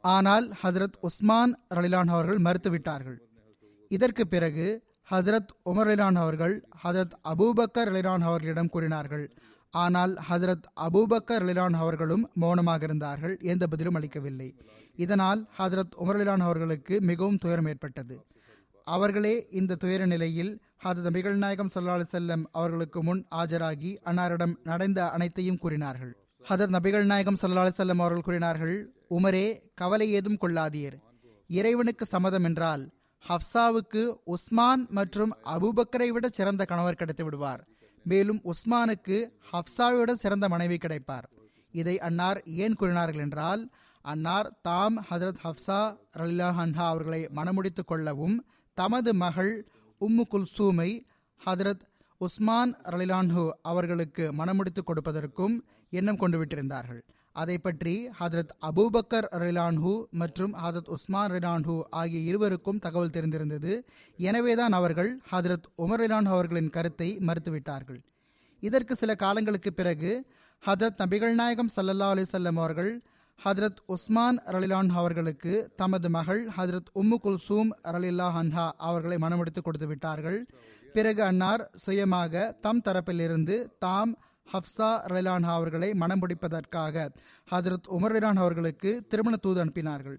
[0.05, 3.19] ஆனால் ஹசரத் உஸ்மான் ரலிலான் அவர்கள் மறுத்துவிட்டார்கள்.
[3.91, 4.67] இதற்கு பிறகு
[5.11, 9.27] ஹசரத் உமர் அலிலான் அவர்கள் ஹசரத் அபூபக்கர் ரலிலான் அவர்களிடம் கூறினார்கள்.
[9.73, 13.35] ஆனால் ஹசரத் அபூபக்கர் ரலிலான் அவர்களும் மௌனமாக இருந்தார்கள்.
[13.53, 14.49] எந்த பதிலும் அளிக்கவில்லை.
[15.05, 18.17] இதனால் ஹசரத் உமர் அலிலான் அவர்களுக்கு மிகவும் துயரம் ஏற்பட்டது.
[18.95, 20.51] அவர்களே இந்த துயர நிலையில்
[20.85, 26.13] ஹதரத் நபிகள் நாயகம் ஸல்லல்லாஹு செல்லம் அவர்களுக்கு முன் ஆஜராகி அன்னாரிடம் நடந்த அனைத்தையும் கூறினார்கள்.
[26.49, 28.77] ஹதரத் நபிகள் நாயகம் சல்லாஹ் செல்லம் அவர்கள் கூறினார்கள்
[29.17, 30.97] உமரே கவலை ஏதும் கொள்ளாதீர்.
[31.51, 32.85] இறைவனுக்கு சம்மதம் என்றால்
[33.25, 34.03] ஹப்சாவுக்கு
[34.35, 37.63] உஸ்மான் மற்றும் அபுபக்கரை விட சிறந்த கணவர் கிடைத்து விடுவார்.
[38.07, 39.17] மேலும் உஸ்மானுக்கு
[39.53, 41.27] ஹப்சாவிட சிறந்த மனைவி கிடைப்பார்.
[41.75, 43.63] இதை அன்னார் ஏன் கூறினார்கள் என்றால்
[44.05, 45.81] அன்னார் தாம் ஹதரத் ஹப்சா
[46.21, 48.37] ரலிலா ஹன்ஹா அவர்களை மணமுடித்துக் கொள்ளவும்
[48.81, 49.53] தமது மகள்
[50.01, 50.91] உம்மு குல்சூமை
[51.41, 51.85] ஹதரத்
[52.21, 55.55] உஸ்மான் ரலிலான்ஹு அவர்களுக்கு மணமுடித்துக் கொடுப்பதற்கும்
[55.93, 57.01] எண்ணம் கொண்டு விட்டிருந்தார்கள்
[57.33, 63.73] அதை பற்றி ஹதரத் அபூபக்கர் ரலிலான்ஹு மற்றும் ஹதரத் உஸ்மான் ரிலான்ஹு ஆகிய இருவருக்கும் தகவல் தெரிந்திருந்தது.
[64.19, 68.01] எனவேதான் அவர்கள் ஹதரத் உமர் ரிலான்ஹு அவர்களின் கருத்தை மறுத்துவிட்டார்கள்.
[68.63, 70.13] இதற்கு சில காலங்களுக்கு பிறகு
[70.63, 72.93] ஹதரத் நபிகள் நாயகம் சல்லல்லா அலிசல்லம் அவர்கள்
[73.45, 80.47] ஹதரத் உஸ்மான் ரலிலான் அவர்களுக்கு தமது மகள் ஹதரத் உம்மு குல்சூம் ரலில்லா ஹன்ஹா அவர்களை மனமெடுத்து கொடுத்து விட்டார்கள்.
[80.93, 84.19] பிறகு அன்னார் சுயமாக தம் தரப்பிலிருந்து தாம்
[84.53, 87.11] ஹப்சா ரலிலான்ஹா அவர்களை மனம் பிடிப்பதற்காக
[87.51, 90.19] ஹதரத் உமர் ரிலான் அவர்களுக்கு திருமண தூது அனுப்பினார்கள்.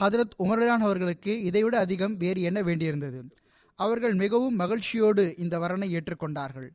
[0.00, 3.30] ஹதரத் உமர் ரிலான் அவர்களுக்கு இதைவிட அதிகம் வேறு என்ன வேண்டியிருந்தது?
[3.74, 6.68] அவர்கள் மிகவும் மகிழ்ச்சியோடு இந்த வரனை ஏற்றுக்கொண்டார்கள்.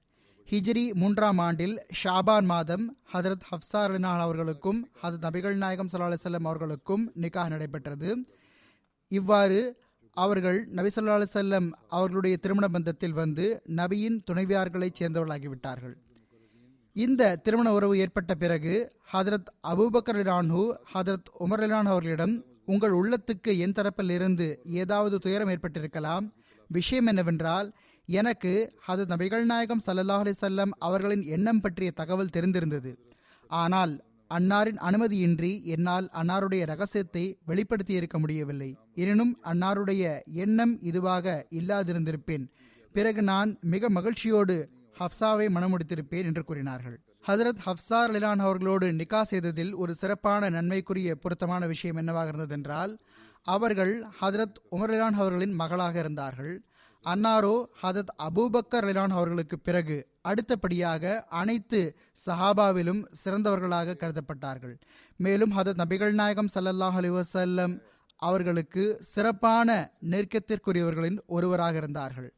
[0.51, 7.11] ஹிஜ்ரி மூன்றாம் ஆண்டில் ஷாபான் மாதம் ஹதரத் ஹப்சா ரினான் அவர்களுக்கும் ஹதரத் நபிகள் நாயகம் சல்லா அலிசல்லம் அவர்களுக்கும்
[7.21, 8.09] நிக்காக நடைபெற்றது.
[9.07, 9.77] இவ்வாறு
[10.13, 15.95] அவர்கள் நபி சொல்லா அலிசல்லம் அவர்களுடைய திருமண பந்தத்தில் வந்து நபியின் துணைவியார்களைச் சேர்ந்தவர்களாகிவிட்டார்கள்.
[16.93, 18.75] இந்த திருமண உறவு ஏற்பட்ட பிறகு
[19.13, 26.27] ஹதரத் அபூபக்கர் இரான்ஹு ஹதரத் உமர் இலான் அவர்களிடம் உங்கள் உள்ளத்துக்கு என் தரப்பில் இருந்து ஏதாவது துயரம் ஏற்பட்டிருக்கலாம்.
[26.67, 27.73] விஷயம் என்னவென்றால்
[28.05, 32.95] எனக்கு ஹதரத் நபிகள் நாயகம் சல்லல்லாஹ் அலிசல்லம் அவர்களின் எண்ணம் பற்றிய தகவல் தெரிந்திருந்தது.
[33.47, 38.77] ஆனால் அன்னாரின் அனுமதியின்றி என்னால் அன்னாருடைய ரகசியத்தை வெளிப்படுத்தி இருக்க முடியவில்லை.
[38.95, 42.47] எனினும் அன்னாருடைய எண்ணம் இதுவாக இல்லாதிருந்திருப்பேன்.
[42.93, 46.99] பிறகு நான் மிக மகிழ்ச்சியோடு ஹப்சாவை மனமுடித்திருப்பேன் என்று கூறினார்கள்.
[47.27, 52.97] ஹசரத் ஹப்சா லிலான் அவர்களோடு நிக்கா செய்ததில் ஒரு சிறப்பான நன்மைக்குரிய பொருத்தமான விஷயம் என்னவாக இருந்ததென்றால்
[53.41, 56.65] அவர்கள் ஹதரத் உமர் லிலான் அவர்களின் மகளாக இருந்தார்கள்.
[57.05, 61.03] அன்னாரோ ஹதத் அபூபக்கர் லிலான் அவர்களுக்கு பிறகு அடுத்தபடியாக
[61.41, 61.79] அனைத்து
[62.25, 64.75] சஹாபாவிலும் சிறந்தவர்களாக கருதப்பட்டார்கள்.
[65.15, 67.73] மேலும் ஹதத் நபிகள் நாயகம் சல்லல்லாஹ் அலி வசல்லம்
[68.15, 68.83] அவர்களுக்கு
[69.13, 69.69] சிறப்பான
[70.11, 72.29] நெருக்கத்திற்குரியவர்களின் ஒருவராக இருந்தார்கள்.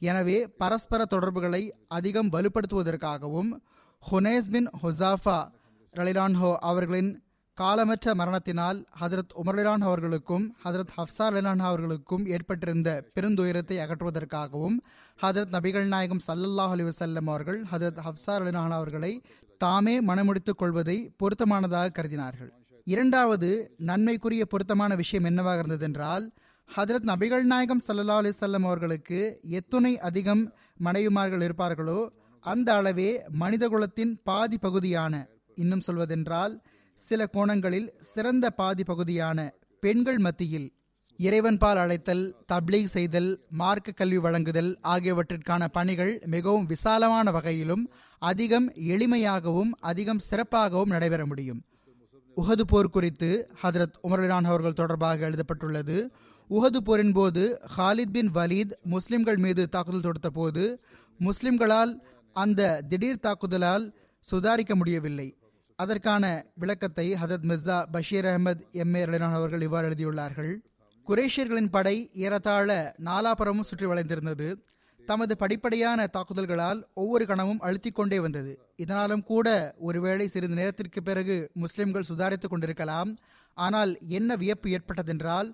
[0.00, 3.50] எனவே பரஸ்பர தொடர்புகளை அதிகம் வலுப்படுத்துவதற்காகவும்
[4.02, 5.40] ஹுனேஸ் பின் ஹொசாஃபா
[5.94, 7.10] ரலிலான்ஹோ அவர்களின்
[7.58, 14.76] காலமற்ற மரணத்தினால் ஹதரத் உமர்லிலான் அவர்களுக்கும் ஹதரத் ஹப்சா லிலான் அவர்களுக்கும் ஏற்பட்டிருந்த பெருந்துயரத்தை அகற்றுவதற்காகவும்
[15.22, 19.22] ஹதரத் நபிகள் நாயகம் சல்லல்லாஹ் அலி வசல்லம் அவர்கள் ஹதரத் ஹப்சா லிலான் அவர்களை
[19.58, 22.50] தாமே மனமுடித்துக் கொள்வதை பொருத்தமானதாக கருதினார்கள்.
[22.84, 26.24] இரண்டாவது நன்மைக்குரிய பொருத்தமான விஷயம் என்னவாக இருந்ததென்றால்
[26.76, 30.52] ஹதரத் நபிகள் நாயகம் சல்லா அலிசல்லம் அவர்களுக்கு எத்துணை அதிகம்
[30.84, 32.00] மனைவிமார்கள் இருப்பார்களோ
[32.44, 33.10] அந்த அளவே
[33.40, 36.54] மனிதகுலத்தின் பாதி பகுதியான இன்னும் சொல்வதென்றால்
[36.94, 40.68] சில கோணங்களில் சிறந்த பாதி பகுதியான பெண்கள் மத்தியில்
[41.16, 50.22] இறைவன்பால் அழைத்தல் தப்லீக் செய்தல் மார்க்க கல்வி வழங்குதல் ஆகியவற்றிற்கான பணிகள் மிகவும் விசாலமான வகையிலும் அதிகம் எளிமையாகவும் அதிகம்
[50.30, 51.60] சிறப்பாகவும் நடைபெற முடியும்.
[52.36, 53.30] உஹது போர் குறித்து
[53.62, 56.12] ஹதரத் உமர்லான் அவர்கள் தொடர்பாக எழுதப்பட்டுள்ளது.
[56.50, 60.82] உஹது போரின் போது ஹாலித் பின் வலீத் முஸ்லிம்கள் மீது தாக்குதல் தொடுத்த போது
[61.20, 61.92] முஸ்லிம்களால்
[62.32, 63.94] அந்த திடீர் தாக்குதலால்
[64.30, 65.36] சுதாரிக்க முடியவில்லை.
[65.82, 66.24] அதற்கான
[66.62, 70.52] விளக்கத்தை ஹதத் மிர்சா பஷீர் அகமது எம் ரலினான் அவர்கள் இவ்வாறு எழுதியுள்ளார்கள்.
[71.06, 72.70] குரேஷியர்களின் படை ஏறத்தாழ
[73.08, 74.48] நாலாபுறமும் சுற்றி வளைந்திருந்தது.
[75.00, 78.52] தமது படிப்படியான தாக்குதல்களால் ஒவ்வொரு கணமும் அழுத்திக் கொண்டே வந்தது.
[78.82, 79.46] இதனாலும் கூட
[79.88, 83.10] ஒருவேளை சிறிது நேரத்திற்கு பிறகு முஸ்லிம்கள் சுதாரித்துக் கொண்டிருக்கலாம்.
[83.58, 85.48] ஆனால் என்ன வியப்பு ஏற்பட்டதென்றால்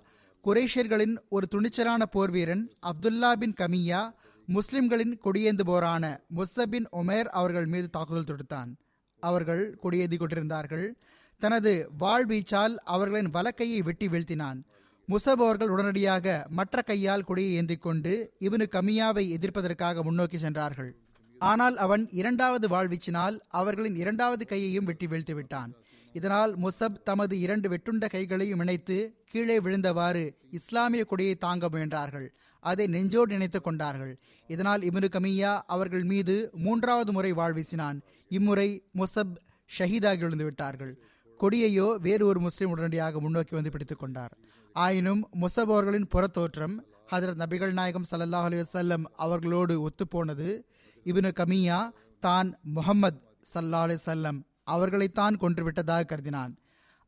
[0.45, 4.01] குரேஷியர்களின் ஒரு துணிச்சலான போர் வீரன் அப்துல்லா பின் கமியா
[4.47, 6.05] முஸ்லிம்களின் கொடியேந்துபோரான
[6.37, 8.71] முஸ்ஸபின் ஒமேர் அவர்கள் மீது தாக்குதல் தொடுத்தான்.
[9.19, 10.95] அவர்கள் கொடியேந்தி கொண்டிருந்தார்கள்.
[11.39, 14.61] தனது வாழ்வீச்சால் அவர்களின் வலக்கையை வெட்டி வீழ்த்தினான்.
[15.07, 20.95] முசப் அவர்கள் உடனடியாக மற்ற கையால் கொடியை ஏந்தி கொண்டு இவனு கமியாவை எதிர்ப்பதற்காக முன்னோக்கி சென்றார்கள்.
[21.39, 25.73] ஆனால் அவன் இரண்டாவது வாழ்வீச்சினால் அவர்களின் இரண்டாவது கையையும் வெட்டி வீழ்த்தி விட்டான்.
[26.13, 32.27] இதனால் முசப் தமது இரண்டு வெட்டுண்ட கைகளையும் இணைத்து கீழே விழுந்தவாறு இஸ்லாமிய கொடியை தாங்க முயன்றார்கள்.
[32.59, 34.19] அதை நெஞ்சோடு நினைத்துக் கொண்டார்கள்.
[34.47, 39.35] இதனால் இப்னு கமியா அவர்கள் மீது மூன்றாவது முறை வாழ்வீசினான் இம்முறை முசப்
[39.77, 40.99] ஷஹீதாகி விழுந்து விட்டார்கள்.
[41.39, 44.37] கொடியையோ வேறு ஒரு முஸ்லிம் உடனடியாக முன்னோக்கி வந்து பிடித்துக் கொண்டார்.
[44.73, 46.79] ஆயினும் முசப் அவர்களின் புறத்தோற்றம்
[47.11, 50.61] ஹதரத் நபிகள் நாயகம் சல்லாஹ் அலி வல்லம் அவர்களோடு ஒத்துப்போனது.
[51.03, 53.21] இப்னு கமியா தான் முகமது
[53.53, 56.55] சல்லா அலி சல்லம் அவர்களைத்தான் கொன்றுவிட்டதாக கருதினான்.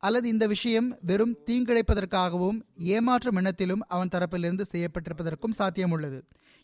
[0.04, 2.60] அல்லது இந்த விஷயம் வெறும் தீங்கிழைப்பதற்காகவும்
[2.96, 6.20] ஏமாற்றும் எண்ணத்திலும் அவன் தரப்பிலிருந்து செய்யப்பட்டிருப்பதற்கும் சாத்தியம் உள்ளது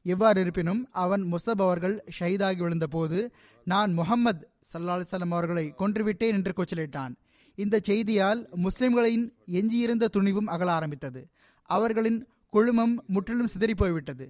[0.05, 3.19] எவ்வாறு இருப்பினும் அவன் முசப் அவர்கள் ஷஹீதாகி விழுந்தபோது
[3.67, 7.13] நான் முகம்மது சல்லா அலிசல்லாம் அவர்களை கொன்றுவிட்டேன் என்று கொச்சலிட்டான்.
[7.55, 9.25] இந்த செய்தியால் முஸ்லிம்களின்
[9.59, 11.21] எஞ்சியிருந்த துணிவும் அகல ஆரம்பித்தது.
[11.69, 12.19] அவர்களின்
[12.49, 14.25] குழுமம் முற்றிலும் சிதறி போய்விட்டது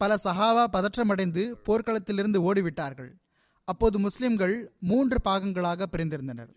[0.00, 3.12] பல சஹாவா பதற்றமடைந்து போர்க்களத்திலிருந்து ஓடிவிட்டார்கள்.
[3.68, 4.54] அப்போது முஸ்லிம்கள்
[4.90, 6.52] மூன்று பாகங்களாக பிரிந்திருந்தனர்.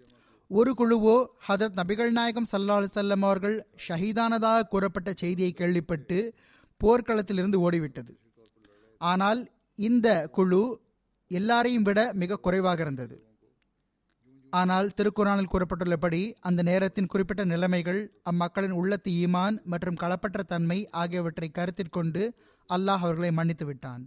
[0.51, 1.15] ஒரு குழுவோ
[1.47, 3.55] ஹதரத் நபிகள் நாயகம் சல்லா அலிசல்லம் அவர்கள்
[3.85, 6.17] ஷஹீதானதாக கூறப்பட்ட செய்தியை கேள்விப்பட்டு
[6.81, 8.13] போர்க்களத்திலிருந்து ஓடிவிட்டது.
[9.01, 9.41] ஆனால்
[9.79, 10.63] இந்த குழு
[11.31, 13.15] எல்லாரையும் விட மிக குறைவாக இருந்தது.
[14.53, 21.95] ஆனால் திருக்குறானில் கூறப்பட்டுள்ளபடி அந்த நேரத்தின் குறிப்பிட்ட நிலைமைகள் அம்மக்களின் உள்ளத்து ஈமான் மற்றும் களப்பற்ற தன்மை ஆகியவற்றை கருத்தில்
[21.97, 22.21] கொண்டு
[22.69, 24.03] அல்லாஹ் அவர்களை மன்னித்து விட்டான்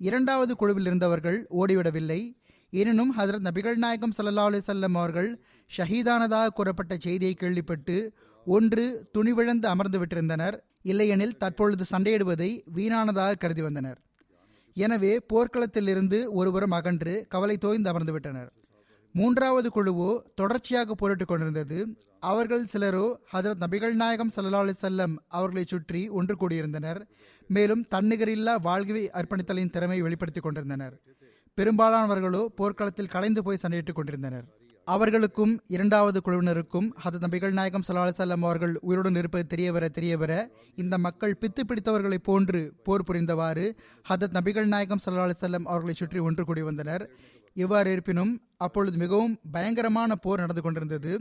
[0.00, 2.20] இரண்டாவது குழுவில் இருந்தவர்கள் ஓடிவிடவில்லை.
[2.74, 5.44] எனினும் ஹசரத் நபிகள் நாயகம் சல்லா அலி சொல்லம் அவர்கள்
[5.76, 7.96] ஷஹீதானதாக கூறப்பட்ட செய்தியை கேள்விப்பட்டு
[8.46, 10.56] ஒன்று துணிவிழந்து அமர்ந்து விட்டிருந்தனர்.
[10.82, 13.98] இல்லையெனில் தற்பொழுது சண்டையிடுவதை வீணானதாக கருதி வந்தனர்.
[14.76, 18.50] எனவே போர்க்களத்திலிருந்து ஒருவரும் அகன்று கவலை தோய்ந்து அமர்ந்து விட்டனர்.
[19.14, 21.78] மூன்றாவது குழுவோ தொடர்ச்சியாக போரிட்டுக் கொண்டிருந்தது.
[22.20, 27.00] அவர்கள் சிலரோ ஹதரத் நபிகள் நாயகம் சல்லா அலி செல்லம் அவர்களை சுற்றி ஒன்று கூடியிருந்தனர்.
[27.48, 30.96] மேலும் தன்னிகரில்லா வாழ்வை அர்ப்பணித்தலின் திறமை வெளிப்படுத்திக் கொண்டிருந்தனர்.
[31.60, 34.44] பெரும்பாலானவர்களோ போர்க்களத்தில் கலைந்து போய் சண்டையிட்டுக் கொண்டிருந்தனர்.
[34.84, 40.32] அவர்களுக்கும் இரண்டாவது குழுவினருக்கும் ஹதரத் நபிகள் நாயகம் சல்லா அலி செல்லம் அவர்கள் உயிருடன் இருப்பது தெரியவர தெரியவர
[40.76, 43.66] இந்த மக்கள் பித்து பிடித்தவர்களைப் போன்று போர் புரிந்தவாறு
[44.08, 47.10] ஹதத் நபிகள் நாயகம் சல்லா அலி செல்லம் அவர்களை சுற்றி ஒன்று கூடி வந்தனர்.
[47.54, 51.20] இவ்வாறு இருப்பினும் அப்பொழுது மிகவும் பயங்கரமான போர் நடந்து கொண்டிருந்தது.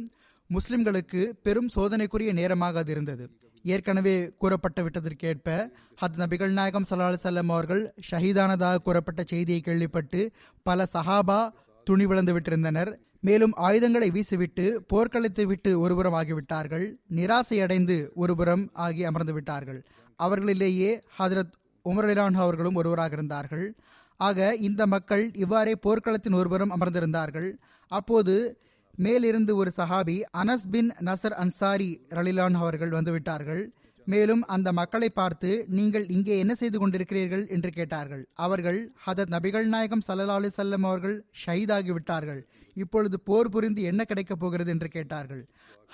[0.49, 3.29] முஸ்லிம்களுக்கு பெரும் சோதனைக்குரிய நேரமாக அது இருந்தது.
[3.63, 5.69] ஏற்கனவே கூறப்பட்டு விட்டதற்கேற்ப
[6.01, 10.31] ஹத் நபிகள் நாயகம் சல்லா செல்லம் அவர்கள் ஷஹீதானதாக கூறப்பட்ட செய்தியை கேள்விப்பட்டு
[10.63, 11.49] பல சஹாபா
[11.83, 12.95] துணி விழுந்து விட்டிருந்தனர்.
[13.19, 16.93] மேலும் ஆயுதங்களை வீசிவிட்டு போர்க்களத்தை விட்டு ஒருபுறம் ஆகிவிட்டார்கள்.
[17.15, 19.85] நிராசையடைந்து ஒருபுறம் ஆகி அமர்ந்து விட்டார்கள்.
[20.23, 21.53] அவர்களிலேயே ஹதரத்
[21.85, 23.75] உமர்லான் அவர்களும் ஒருவராக இருந்தார்கள்.
[24.17, 27.51] ஆக இந்த மக்கள் இவ்வாறே போர்க்களத்தின் ஒருபுறம் அமர்ந்திருந்தார்கள்.
[27.87, 28.59] அப்போது
[29.01, 33.63] மேலிருந்து ஒரு சஹாபி அனஸ் பின் நசர் அன்சாரி ரலிலான் அவர்கள் வந்துவிட்டார்கள்
[34.13, 38.23] மேலும் அந்த மக்களை பார்த்து நீங்கள் இங்கே என்ன செய்து கொண்டிருக்கிறீர்கள் என்று கேட்டார்கள்.
[38.45, 40.49] அவர்கள் ஹதத் நபிகள் நாயகம் சல்லா அலி
[40.89, 42.41] அவர்கள் ஷஹீதாகி விட்டார்கள்.
[42.75, 45.41] இப்பொழுது போர் புரிந்து என்ன கிடைக்கப் போகிறது என்று கேட்டார்கள்.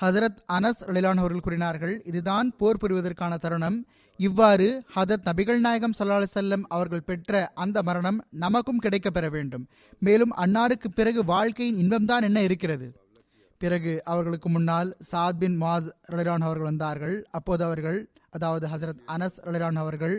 [0.01, 3.77] ஹசரத் அனஸ் லிலான் அவர்கள் கூறினார்கள் இதுதான் போர் புரிவதற்கான தருணம்.
[4.19, 7.31] இவ்வாறு ஹதத் நபிகள் நாயகம் சல்லா அலி செல்லம் அவர்கள் பெற்ற
[7.63, 9.65] அந்த மரணம் நமக்கும் கிடைக்கப் பெற வேண்டும்.
[10.07, 12.87] மேலும் அன்னாருக்கு பிறகு வாழ்க்கையின் இன்பம்தான் என்ன இருக்கிறது?
[13.57, 17.15] பிறகு அவர்களுக்கு முன்னால் சாத் பின் மாஸ் ரலிரான் அவர்கள் வந்தார்கள்.
[17.31, 20.15] அப்போது அவர்கள் அதாவது ஹசரத் அனஸ் ரலிரான் அவர்கள்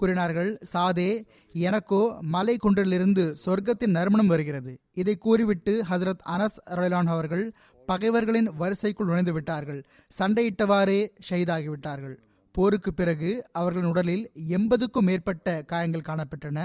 [0.00, 1.10] கூறினார்கள் சாதே
[1.52, 4.72] எனக்கோ மலை குன்றிலிருந்து சொர்க்கத்தின் நறுமணம் வருகிறது.
[4.94, 7.44] இதை கூறிவிட்டு ஹசரத் அனஸ் ரலிலான் அவர்கள்
[7.88, 9.80] பகைவர்களின் வரிசைக்குள் நுழைந்து விட்டார்கள்.
[10.18, 12.16] சண்டையிட்டவாறே ஷஹீதாகிவிட்டார்கள்
[12.56, 16.58] போருக்கு பிறகு அவர்களின் உடலில் எண்பதுக்கும் மேற்பட்ட காயங்கள் காணப்பட்டன.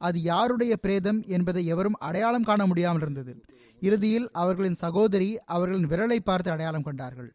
[0.00, 3.34] அது யாருடைய பிரேதம் என்பதை எவரும் அடையாளம் காண முடியாமல் இருந்தது.
[3.80, 7.30] இறுதியில் அவர்களின் சகோதரி அவர்களின் விரலை பார்த்து அடையாளம் கொண்டார்கள்.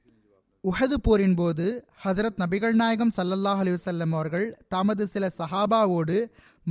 [0.63, 1.65] உஹது போரின் போது
[2.03, 6.17] ஹசரத் நபிகள் நாயகம் சல்லல்லாஹ் அலிவசல்லம் அவர்கள் தமது சில சஹாபாவோடு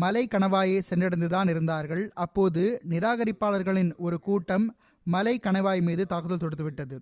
[0.02, 2.04] மலை கணவாயை சென்றடைந்துதான் இருந்தார்கள்.
[2.26, 4.66] அப்போது நிராகரிப்பாளர்களின் ஒரு கூட்டம்
[5.06, 6.96] மலை கணவாய் மீது தாக்குதல் தொடுத்துவிட்டது.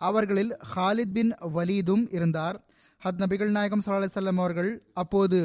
[0.00, 2.58] அவர்களில் ஹாலித் பின் வலீதும் இருந்தார்.
[3.06, 5.38] ஹத் நபிகள் நாயகம் சல்லா செல்லம் அவர்கள் அப்போது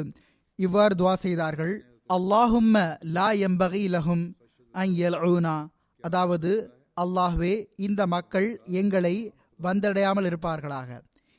[0.54, 1.74] இவ்வாறு துவா செய்தார்கள்.
[2.16, 2.76] அல்லாஹும்ம
[3.16, 4.24] லா எம்பகி லஹும்
[4.74, 5.54] அய்யல்ஊனா
[6.00, 6.50] அதாவது
[7.02, 8.48] அல்லாஹ்வே இந்த மக்கள்
[8.80, 9.14] எங்களை
[9.62, 10.88] வந்தடையாமல் இருப்பார்களாக.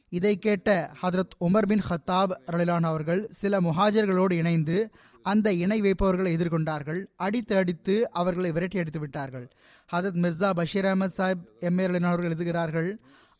[0.09, 0.69] இதை கேட்ட
[1.01, 4.77] ஹதரத் உமர் பின் ஹத்தாப் ரலிலான் அவர்கள் சில முஹாஜர்களோடு இணைந்து
[5.21, 7.01] அந்த இணை வைப்பவர்களை எதிர்கொண்டார்கள்.
[7.15, 9.47] அடித்து அடித்து அவர்களை விரட்டி அடித்து விட்டார்கள்.
[9.89, 12.89] ஹதரத் மிர்சா பஷீர் அஹமத் சாஹிப் எம்ஏ ரலிலான் அவர்கள் எழுதுகிறார்கள்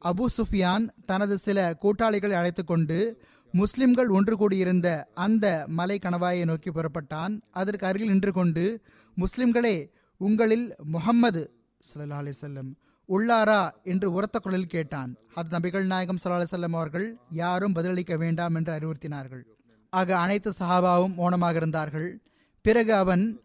[0.04, 7.42] அபு சுஃபியான் தனது சில கூட்டாளிகளை அழைத்து கொண்டு முஸ்லிம்கள் ஒன்று கூடியிருந்த அந்த மலை கணவாயை நோக்கி புறப்பட்டான்.
[7.52, 8.82] அதற்கு அருகில் நின்று கொண்டு
[9.16, 11.54] முஸ்லிம்களே உங்களில் முகம்மது
[11.88, 12.76] சல்லா அலி செல்லம்
[13.08, 13.72] உள்ளாரா?
[13.84, 15.16] என்று உரத்த குரலில் கேட்டான்.
[15.34, 19.44] அது நபிகள் நாயகம் சல்லா செல்லம் அவர்கள் யாரும் பதிலளிக்க வேண்டாம் என்று அறிவுறுத்தினார்கள்.
[19.90, 22.22] ஆக அனைத்து சஹாபாவும் மௌனமாக இருந்தார்கள்.
[22.62, 23.42] பிறகு அவன்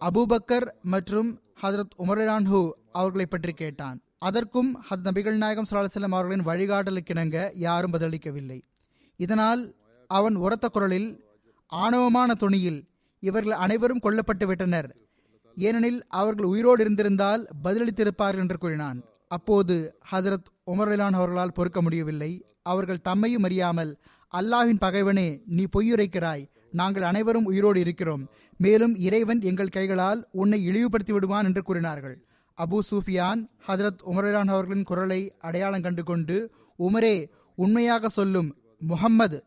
[0.00, 4.03] அபூபக்கர் மற்றும் ஹதரத் உமரான்ஹூ அவர்களை பற்றி கேட்டான்.
[4.18, 8.60] அதற்கும் ஹத் நபிகள் நாயகம் சல்லா அவர்களின் வழிகாட்டலுக்கிணங்க யாரும் பதிலளிக்கவில்லை.
[9.16, 9.74] இதனால்
[10.06, 11.24] அவன் உரத்த குரலில்
[11.66, 12.88] ஆணவமான துணியில்
[13.20, 14.96] இவர்கள் அனைவரும் கொல்லப்பட்டு விட்டனர்.
[15.56, 19.02] ஏனெனில் அவர்கள் உயிரோடு இருந்திருந்தால் பதிலளித்திருப்பார்கள் என்று கூறினான்.
[19.28, 22.44] அப்போது ஹதரத் உமர்லான் அவர்களால் பொறுக்க முடியவில்லை.
[22.62, 24.00] அவர்கள் தம்மையும் அறியாமல்
[24.32, 26.48] அல்லாஹின் பகைவனே நீ பொய்யுரைக்கிறாய்.
[26.70, 28.28] நாங்கள் அனைவரும் உயிரோடு இருக்கிறோம்.
[28.56, 32.26] மேலும் இறைவன் எங்கள் கைகளால் உன்னை இழிவுபடுத்தி விடுவான் என்று கூறினார்கள்.
[32.62, 39.44] அபு சூஃபியான் ஹதரத் உமரான் அவர்களின் குரலை அடையாளம் கண்டு கொண்டு உமரே உண்மையாக சொல்லும் முகம்மது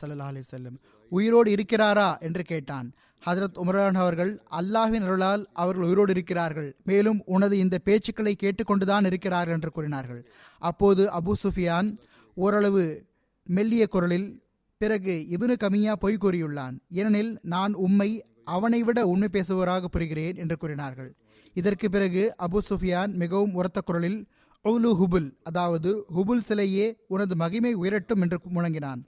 [0.00, 2.18] சல்லா அலி செல்லும் உயிரோடு இருக்கிறாரா?
[2.20, 2.92] என்று கேட்டான்.
[3.26, 6.76] ஹதரத் உமரான் அவர்கள் அல்லாஹின் அருளால் அவர்கள் உயிரோடு இருக்கிறார்கள்.
[6.84, 10.30] மேலும் உனது இந்த பேச்சுக்களை கேட்டுக்கொண்டுதான் இருக்கிறார்கள் என்று கூறினார்கள்.
[10.58, 11.96] அப்போது அபு சுஃபியான்
[12.34, 13.06] ஓரளவு
[13.44, 14.42] மெல்லிய குரலில்
[14.76, 16.78] பிறகு இபுனு கமியா பொய் கூறியுள்ளான்.
[16.90, 21.16] ஏனெனில் நான் உம்மை அவனை விட உண்மை பேசுபவராக புரிகிறேன் என்று கூறினார்கள்.
[21.54, 24.26] இதற்கு பிறகு அபு சுஃபியான் மிகவும் உரத்த குரலில்
[24.64, 29.00] உலு ஹுபுல் அதாவது ஹுபுல் சிலையே உனது மகிமை உயரட்டும் என்று முழங்கினான்.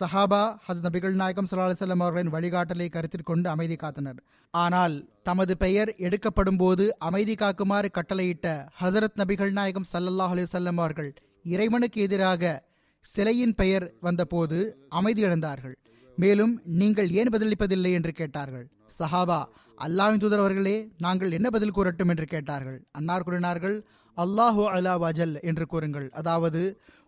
[0.00, 4.18] சஹாபா ஹஸ் நபிகள் நாயகம் சல்லா செல்லம் அவர்களின் வழிகாட்டலை கருத்தில் கொண்டு அமைதி காத்தனர்.
[4.50, 11.14] ஆனால் தமது பெயர் எடுக்கப்படும் போது அமைதி காக்குமாறு கட்டளையிட்ட ஹசரத் நபிகள் நாயகம் சல்லல்லாஹ் அலி செல்லம் அவர்கள்
[11.42, 12.68] இறைவனுக்கு எதிராக
[13.00, 15.74] சிலையின் பெயர் வந்தபோது அமைதி இழந்தார்கள்.
[16.16, 17.92] மேலும் நீங்கள் ஏன் பதிலளிப்பதில்லை?
[17.92, 18.70] என்று கேட்டார்கள்.
[18.98, 19.44] சஹாபா
[19.78, 22.78] அல்லாவின் தூதர் அவர்களே நாங்கள் என்ன பதில் கூறட்டும் என்று கேட்டார்கள்.
[22.98, 23.76] அன்னார் கூறினார்கள்
[24.16, 26.06] அல்லாஹு அலா வஜல் என்று கூறுங்கள்.
[26.20, 26.62] அதாவது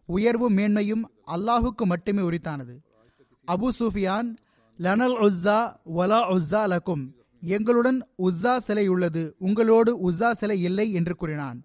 [0.08, 2.74] உயர்வும் மேன்மையும் அல்லாஹுக்கு மட்டுமே உரித்தானது.
[3.48, 4.28] அபு சூஃபியான்
[4.78, 5.60] லனல் உஸ்ஸா
[5.98, 7.04] வலா உஸ்ஸா லக்கும்
[7.42, 9.22] எங்களுடன் உஸ்ஸா சிலை உள்ளது.
[9.46, 11.58] உங்களோடு உஸ்ஸா சிலை இல்லை என்று கூறினான்.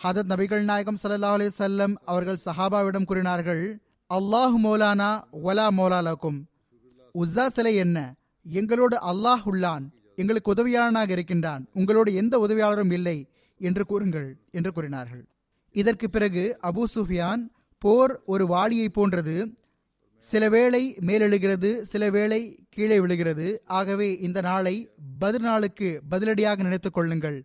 [0.00, 3.64] ஹதத் நபிகள் நாயகம் சல்லா அலி சல்லம் அவர்கள் சஹாபாவிடம் கூறினார்கள்
[4.10, 5.10] அல்லாஹ் மௌலானா
[5.48, 6.38] ஒலா மௌலா லக்கும்
[7.14, 7.98] உஸ்ஸா சிலை என்ன?
[8.46, 9.84] எங்களோடு அல்லாஹ் உள்ளான்.
[10.22, 11.64] எங்களுக்கு உதவியாளனாக இருக்கின்றான்.
[11.80, 13.18] உங்களோடு எந்த உதவியாளரும் இல்லை
[13.60, 15.24] என்று கூறுங்கள் என்று கூறினார்கள்.
[15.74, 17.42] இதற்கு பிறகு அபு சுஃபியான்
[17.82, 19.36] போர் ஒரு வாளியை போன்றது.
[20.24, 22.40] சில வேளை மேலெழுகிறது சில வேளை
[22.74, 23.46] கீழே விழுகிறது.
[23.78, 24.74] ஆகவே இந்த நாளை
[25.22, 27.38] பதில் நாளுக்கு பதிலடியாக நினைத்துக் கொள்ளுங்கள்.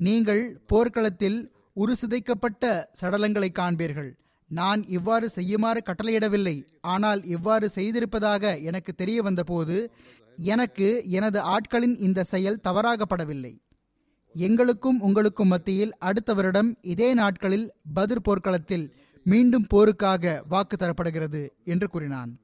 [0.00, 1.38] நீங்கள் போர்க்களத்தில்
[1.82, 2.64] உரு சிதைக்கப்பட்ட
[3.00, 4.10] சடலங்களை காண்பீர்கள்.
[4.50, 6.56] நான் இவ்வாறு செய்யுமாறு கட்டளையிடவில்லை.
[6.94, 9.76] ஆனால் இவ்வாறு செய்திருப்பதாக எனக்கு தெரிய வந்தபோது
[10.36, 13.62] எனக்கு எனது ஆட்களின் இந்த செயல் தவறாகப்படவில்லை.
[14.34, 18.94] எங்களுக்கும் உங்களுக்கும் மத்தியில் அடுத்த வருடம் இதே நாட்களில் பதிர் போர்க்களத்தில்
[19.24, 22.38] மீண்டும் போருக்காக வாக்கு தரப்படுகிறது என்று கூறினான்.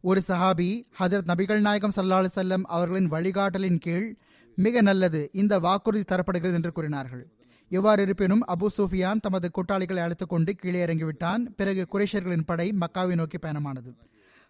[0.00, 4.16] ஒரு சஹாபி ஹதரத் நபிகள் நாயகம் சல்லா செல்லம் அவர்களின் வழிகாட்டலின் கீழ்
[4.56, 7.32] மிக நல்லது இந்த வாக்குறுதி தரப்படுகிறது என்று கூறினார்கள்.
[7.68, 11.38] எவ்வாறு இருப்பினும் அபு சூஃபியான் தமது கூட்டாளிகளை அழைத்துக் கொண்டு கீழே இறங்கிவிட்டான்.
[11.56, 13.98] பிறகு குரேஷர்களின் படை மக்காவை நோக்கி பயணமானது.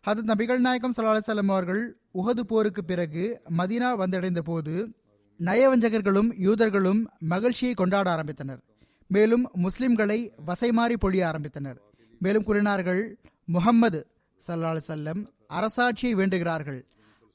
[0.07, 4.95] ஹதத் நபிகள் நாயகம் சல்லா செல்லம் அவர்கள் உகது போருக்கு பிறகு மதீனா வந்தடைந்த போது
[5.39, 8.61] நயவஞ்சகர்களும் யூதர்களும் மகிழ்ச்சியை கொண்டாட ஆரம்பித்தனர்.
[9.07, 11.77] மேலும் முஸ்லிம்களை வசைமாறி பொழிய ஆரம்பித்தனர்.
[12.19, 14.07] மேலும் கூறினார்கள் முகம்மது
[14.47, 16.83] சல்லா செல்லம் அரசாட்சியை வேண்டுகிறார்கள்.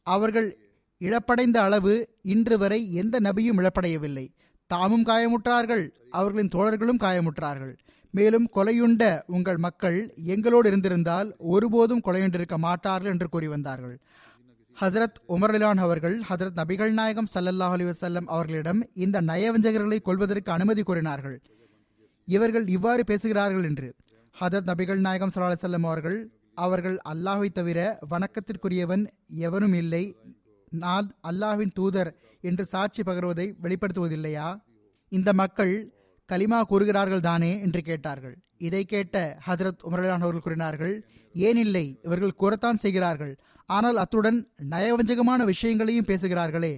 [0.04, 0.58] அவர்கள்
[1.00, 4.28] இழப்படைந்த அளவு இன்று வரை எந்த நபியும் இழப்படையவில்லை.
[4.68, 7.78] தாமும் காயமுற்றார்கள் அவர்களின் தோழர்களும் காயமுற்றார்கள்.
[8.12, 14.00] மேலும் கொலையுண்ட உங்கள் மக்கள் எங்களோடு இருந்திருந்தால் ஒருபோதும் கொலையுண்டிருக்க மாட்டார்கள் என்று கூறி வந்தார்கள்.
[14.82, 21.38] ஹசரத் உமர்லான் அவர்கள் ஹசரத் நபிகள் நாயகம் சல்லல்லாஹ் அலி வசல்லம் அவர்களிடம் இந்த நயவஞ்சகர்களை கொள்வதற்கு அனுமதி கோரினார்கள்
[22.26, 23.96] இவர்கள் இவ்வாறு பேசுகிறார்கள் என்று
[24.42, 30.16] ஹசரத் நபிகள் நாயகம் சல்லா செல்லம் அவர்கள் அவர்கள் அல்லாஹை தவிர வணக்கத்திற்குரியவன் எவனும் இல்லை.
[30.70, 34.62] நான் அல்லாஹ்வின் தூதர் என்று சாட்சி பகர்வதை வெளிப்படுத்துவதில்லையா?
[35.10, 35.94] இந்த மக்கள்
[36.32, 38.36] கலிமா கூறுகிறார்கள் தானே என்று கேட்டார்கள்.
[38.58, 40.96] இதை கேட்ட ஹதரத் உமரலான் அவர்கள் கூறினார்கள்
[41.34, 43.34] ஏனில்லை இவர்கள் கூறத்தான் செய்கிறார்கள்.
[43.66, 46.74] ஆனால் அத்துடன் நயவஞ்சகமான விஷயங்களையும் பேசுகிறார்களே.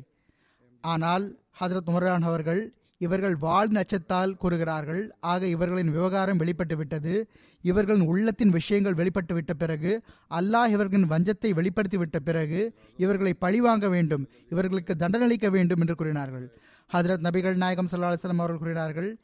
[0.82, 1.26] ஆனால்
[1.62, 2.62] ஹதரத் உமரான் அவர்கள்
[2.98, 5.16] இவர்கள் வாழ் நச்சத்தால் கூறுகிறார்கள்.
[5.20, 7.14] ஆக இவர்களின் விவகாரம் வெளிப்பட்டு விட்டது.
[7.62, 9.92] இவர்களின் உள்ளத்தின் விஷயங்கள் வெளிப்பட்டு விட்ட பிறகு
[10.30, 12.60] அல்லாஹ் இவர்களின் வஞ்சத்தை வெளிப்படுத்தி விட்ட பிறகு
[12.98, 14.28] இவர்களை பழிவாங்க வேண்டும்.
[14.50, 16.46] இவர்களுக்கு தண்டனளிக்க வேண்டும் என்று கூறினார்கள்.
[16.94, 19.18] ஹதரத் நபிகள் நாயகம் சல்லா அலுவலம் அவர்கள் கூறினார்கள்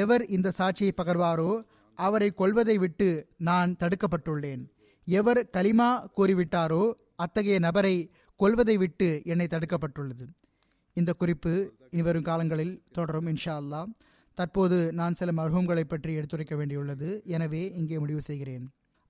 [0.00, 1.50] எவர் இந்த சாட்சியை பகர்வாரோ
[1.98, 3.08] அவரை கொல்வதை விட்டு
[3.48, 4.62] நான் தடுக்கப்பட்டுள்ளேன்.
[5.06, 6.84] எவர் கலிமா கூறிவிட்டாரோ
[7.24, 7.96] அத்தகைய நபரை
[8.40, 10.24] கொல்வதை விட்டு என்னை தடுக்கப்பட்டுள்ளது.
[10.96, 11.52] இந்த குறிப்பு
[11.94, 13.82] இனிவரும் காலங்களில் தொடரும் இன்ஷா அல்லா
[14.38, 17.08] தற்போது நான் சில மர்ஹூம்களை பற்றி எடுத்துரைக்க வேண்டியுள்ளது.
[17.36, 18.64] எனவே இங்கே முடிவு செய்கிறேன்.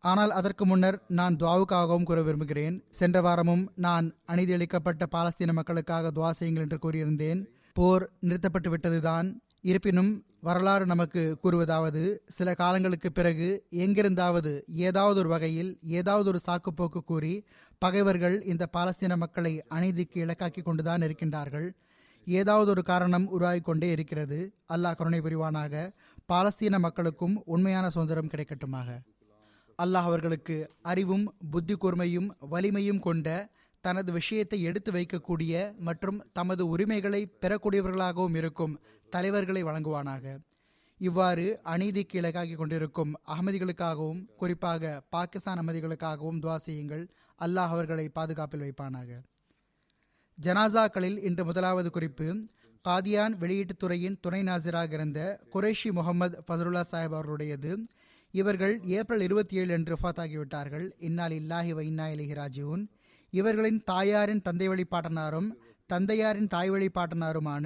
[0.04, 2.76] ஆனால் அதற்கு முன்னர் நான் துவாவுக்காகவும் கூற விரும்புகிறேன்.
[3.00, 7.40] சென்ற வாரமும் நான் அநீதியளிக்கப்பட்ட பாலஸ்தீன மக்களுக்காக துவா செய்யுங்கள் என்று கூறியிருந்தேன்.
[7.78, 9.28] போர் நிறுத்தப்பட்டு விட்டதுதான்
[9.62, 17.44] இருப்பினும் வரலாறு நமக்கு கூறுவதாவது சில காலங்களுக்கு பிறகு எங்கிருந்தாவது ஏதாவது ஒரு வகையில் ஏதாவது ஒரு சாக்குப்போக்கு கூறி
[17.78, 21.68] பகைவர்கள் இந்த பாலஸ்தீன மக்களை அநீதிக்கு இலக்காக்கி கொண்டுதான் இருக்கின்றார்கள்.
[22.26, 24.54] ஏதாவது ஒரு காரணம் உருவாகி கொண்டே இருக்கிறது.
[24.72, 25.92] அல்லாஹ் கருணை புரிவானாக.
[26.32, 28.88] பாலஸ்தீன மக்களுக்கும் உண்மையான சுதந்திரம் கிடைக்கட்டுமாக.
[29.82, 33.50] அல்லாஹ் அவர்களுக்கு அறிவும் புத்தி கூர்மையும் வலிமையும் கொண்ட
[33.86, 35.52] தனது விஷயத்தை எடுத்து வைக்கக்கூடிய
[35.88, 38.74] மற்றும் தமது உரிமைகளை பெறக்கூடியவர்களாகவும் இருக்கும்
[39.12, 40.24] தலைவர்களை வழங்குவானாக.
[41.00, 47.04] இவ்வாறு அநீதிக்கு இலக்காகி கொண்டிருக்கும் அகமதிகளுக்காகவும் குறிப்பாக பாகிஸ்தான் அகமதிகளுக்காகவும் துவா செய்யுங்கள்.
[47.38, 49.10] அல்லாஹ் அவர்களை பாதுகாப்பில் வைப்பானாக.
[50.38, 52.28] ஜனாசாக்களில் இன்று முதலாவது குறிப்பு
[52.84, 55.20] காதியான் வெளியீட்டுத்துறையின் துணை நாசிராக இருந்த
[55.54, 57.72] குரேஷி முகமது ஃபசருல்லா சாஹிப் அவர்களுடையது.
[58.34, 60.86] இவர்கள் ஏப்ரல் இருபத்தி ஏழு அன்று ஆகிவிட்டார்கள்.
[61.08, 62.84] இன்னால் இல்லாஹி வைன்னா இலஹி ராஜியூன்
[63.32, 65.50] இவர்களின் தாயாரின் தந்தை வழிபாட்டனாரும்
[65.86, 67.64] தந்தையாரின் தாய் வழிபாட்டனாருமான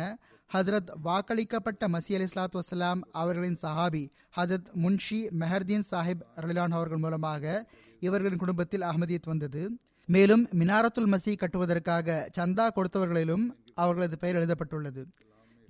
[0.51, 4.03] ஹசரத் வாக்களிக்கப்பட்ட மசி அலி இஸ்லாத் வசலாம் அவர்களின் சஹாபி
[4.37, 7.69] ஹஜரத் முன்ஷி மெஹர்தீன் சாஹிப் ரலிலான் அவர்கள் மூலமாக
[8.01, 9.63] இவர்களின் குடும்பத்தில் அகமதியத் வந்தது.
[10.07, 15.07] மேலும் மினாரத்துல் மசி கட்டுவதற்காக சந்தா கொடுத்தவர்களிலும் அவர்களது பெயர் எழுதப்பட்டுள்ளது.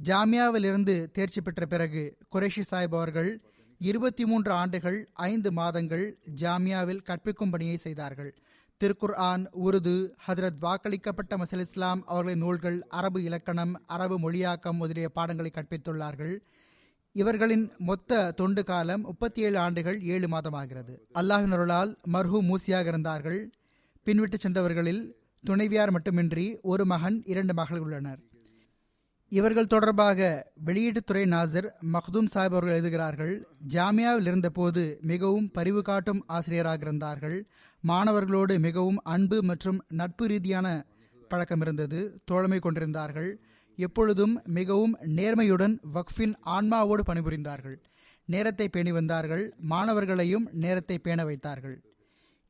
[0.05, 3.31] ஜாமியாவிலிருந்து தேர்ச்சி பெற்ற பிறகு குரேஷி சாஹிப் அவர்கள்
[3.79, 6.05] இருபத்தி மூன்று ஆண்டுகள் ஐந்து மாதங்கள்
[6.41, 8.31] ஜாமியாவில் கற்பிக்கும் பணியை செய்தார்கள்.
[8.85, 15.51] திருக்குர் ஆன் உருது ஹதரத் வாக்களிக்கப்பட்ட மசல் இஸ்லாம் அவர்களின் நூல்கள் அரபு இலக்கணம் அரபு மொழியாக்கம் முதலிய பாடங்களை
[15.55, 16.39] கற்பித்துள்ளார்கள்.
[17.13, 20.95] இவர்களின் மொத்த தொண்டு காலம் முப்பத்தி ஏழு ஆண்டுகள் ஏழு மாதமாகிறது.
[21.15, 23.51] அல்லாஹின் அருளால் மர்ஹூ மூசியாக இருந்தார்கள்.
[24.07, 25.13] பின்விட்டு சென்றவர்களில்
[25.45, 28.21] துணைவியார் மட்டுமின்றி ஒரு மகன் இரண்டு மகள் உள்ளனர்.
[29.33, 30.19] இவர்கள் தொடர்பாக
[30.67, 33.33] வெளியீட்டுத்துறை நாசர் மஹ்தூம் சாஹிப் அவர்கள் எழுதுகிறார்கள்
[33.69, 37.39] ஜாமியாவில் இருந்தபோது மிகவும் பரிவு காட்டும் ஆசிரியராக இருந்தார்கள்.
[37.85, 40.67] மாணவர்களோடு மிகவும் அன்பு மற்றும் நட்பு ரீதியான
[41.29, 42.21] பழக்கம் இருந்தது.
[42.25, 43.31] தோழமை கொண்டிருந்தார்கள்.
[43.79, 47.77] எப்பொழுதும் மிகவும் நேர்மையுடன் வக்ஃபின் ஆன்மாவோடு பணிபுரிந்தார்கள்.
[48.29, 49.45] நேரத்தை பேணி வந்தார்கள்.
[49.73, 51.77] மாணவர்களையும் நேரத்தை பேண வைத்தார்கள்.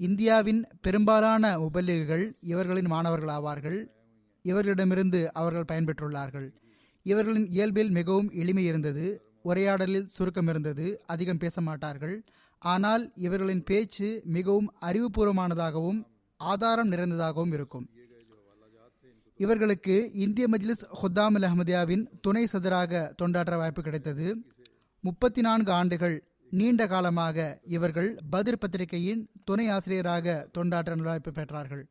[0.00, 3.80] இந்தியாவின் பெரும்பாலான உபல்லிகுகள் இவர்களின் மாணவர்கள் ஆவார்கள்
[4.44, 6.48] இவர்களிடமிருந்து அவர்கள் பயன்பெற்றுள்ளார்கள்.
[7.10, 9.06] இவர்களின் இயல்பில் மிகவும் எளிமை இருந்தது.
[9.42, 11.02] உரையாடலில் சுருக்கம் இருந்தது.
[11.06, 12.24] அதிகம் பேச மாட்டார்கள்.
[12.58, 16.00] ஆனால் இவர்களின் பேச்சு மிகவும் அறிவுபூர்வமானதாகவும்
[16.36, 17.86] ஆதாரம் நிறைந்ததாகவும் இருக்கும்.
[19.36, 24.26] இவர்களுக்கு இந்திய மஜ்லிஸ் ஹுத்தாமுல் அஹமதியாவின் துணை சதராக தொண்டாற்ற வாய்ப்பு கிடைத்தது.
[25.00, 26.16] முப்பத்தி நான்கு ஆண்டுகள்
[26.50, 31.84] நீண்ட காலமாக இவர்கள் பதிர் பத்திரிகையின் துணை ஆசிரியராக தொண்டாற்ற வாய்ப்பு பெற்றார்கள்.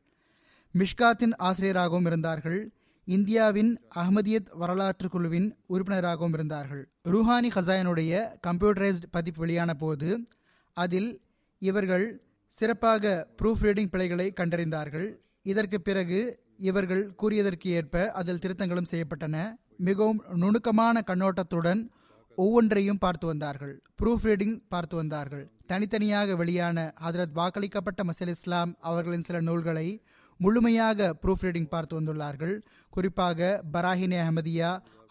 [0.74, 2.60] மிஷ்காத்தின் ஆசிரியராகவும் இருந்தார்கள்.
[3.08, 6.88] இந்தியாவின் அகமதியத் வரலாற்று குழுவின் உறுப்பினராகவும் இருந்தார்கள்.
[7.08, 10.24] ரூஹானி ஹசாயனுடைய கம்ப்யூட்டரைஸ்ட் பதிப்பு வெளியான போது
[10.72, 11.22] அதில்
[11.58, 15.14] இவர்கள் சிறப்பாக ப்ரூஃப் ரீடிங் பிழைகளை கண்டறிந்தார்கள்.
[15.42, 19.56] இதற்கு பிறகு இவர்கள் கூறியதற்கு ஏற்ப அதில் திருத்தங்களும் செய்யப்பட்டன.
[19.76, 21.90] மிகவும் நுணுக்கமான கண்ணோட்டத்துடன்
[22.36, 23.82] ஒவ்வொன்றையும் பார்த்து வந்தார்கள்.
[24.02, 25.50] ப்ரூஃப் ரீடிங் பார்த்து வந்தார்கள்.
[25.66, 30.02] தனித்தனியாக வெளியான ஹதரத் வாக்களிக்கப்பட்ட மசல் இஸ்லாம் அவர்களின் சில நூல்களை
[30.40, 32.54] முழுமையாக ப்ரூஃப் ரீடிங் பார்த்து வந்துள்ளார்கள்.
[32.92, 34.70] குறிப்பாக பராஹினே அஹமதியா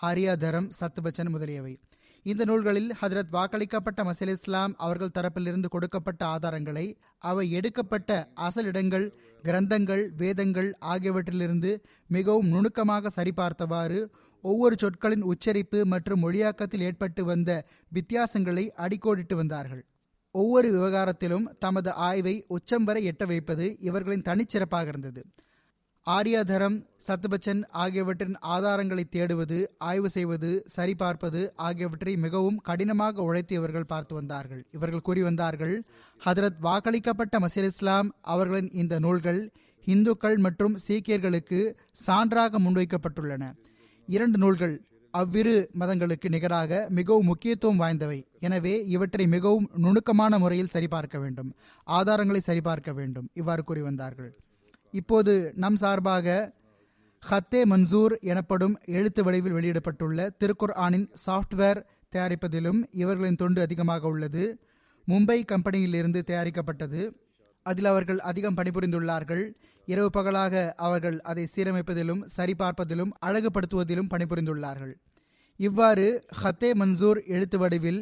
[0.09, 1.73] ஆரியாதரம் சத்துபச்சன் முதலியவை.
[2.25, 6.85] இந்த நூல்களில் ஹதரத் வாக்களிக்கப்பட்ட மசீல் இஸ்லாம் அவர்கள் தரப்பிலிருந்து கொடுக்கப்பட்ட ஆதாரங்களை
[7.17, 8.09] அவை எடுக்கப்பட்ட
[8.47, 9.05] அசல் இடங்கள்
[9.43, 11.71] கிரந்தங்கள் வேதங்கள் ஆகியவற்றிலிருந்து
[12.07, 13.99] மிகவும் நுணுக்கமாக சரிபார்த்தவாறு
[14.43, 17.51] ஒவ்வொரு சொற்களின் உச்சரிப்பு மற்றும் மொழியாக்கத்தில் ஏற்பட்டு வந்த
[17.91, 19.83] வித்தியாசங்களை அடிக்கோடிட்டு வந்தார்கள்.
[20.41, 25.21] ஒவ்வொரு விவகாரத்திலும் தமது ஆய்வை உச்சம் வரை எட்ட வைப்பது இவர்களின் தனிச்சிறப்பாக இருந்தது.
[26.05, 26.75] ஆரியாதரம்
[27.05, 29.59] சத்பச்சன் ஆகியவற்றின் ஆதாரங்களை தேடுவது
[29.89, 34.61] ஆய்வு செய்வது சரிபார்ப்பது ஆகியவற்றை மிகவும் கடினமாக உழைத்து இவர்கள் பார்த்து வந்தார்கள்.
[34.71, 35.75] இவர்கள் கூறி வந்தார்கள்
[36.25, 39.41] ஹதரத் வாக்களிக்கப்பட்ட மசீர் இஸ்லாம் அவர்களின் இந்த நூல்கள்
[39.85, 41.61] இந்துக்கள் மற்றும் சீக்கியர்களுக்கு
[42.07, 43.43] சான்றாக முன்வைக்கப்பட்டுள்ளன.
[44.07, 44.75] இரண்டு நூல்கள்
[45.19, 48.19] அவ்விரு மதங்களுக்கு நிகராக மிகவும் முக்கியத்துவம் வாய்ந்தவை.
[48.47, 51.49] எனவே இவற்றை மிகவும் நுணுக்கமான முறையில் சரிபார்க்க வேண்டும்.
[51.87, 53.27] ஆதாரங்களை சரிபார்க்க வேண்டும்.
[53.41, 54.31] இவ்வாறு கூறி வந்தார்கள்.
[54.93, 56.27] இப்போது நம் சார்பாக
[57.23, 61.79] ஹத்தே மன்சூர் எனப்படும் எழுத்து வடிவில் வெளியிடப்பட்டுள்ள திருக்குர் ஆனின் சாஃப்ட்வேர்
[62.13, 64.43] தயாரிப்பதிலும் இவர்களின் தொண்டு அதிகமாக உள்ளது.
[65.07, 67.01] மும்பை கம்பெனியிலிருந்து தயாரிக்கப்பட்டது.
[67.69, 69.43] அதில் அவர்கள் அதிகம் பணிபுரிந்துள்ளார்கள்.
[69.85, 74.93] இரவு பகலாக அவர்கள் அதை சீரமைப்பதிலும் சரிபார்ப்பதிலும் அழகுபடுத்துவதிலும் பணிபுரிந்துள்ளார்கள்.
[75.59, 76.05] இவ்வாறு
[76.41, 78.01] ஹத்தே மன்சூர் எழுத்து வடிவில்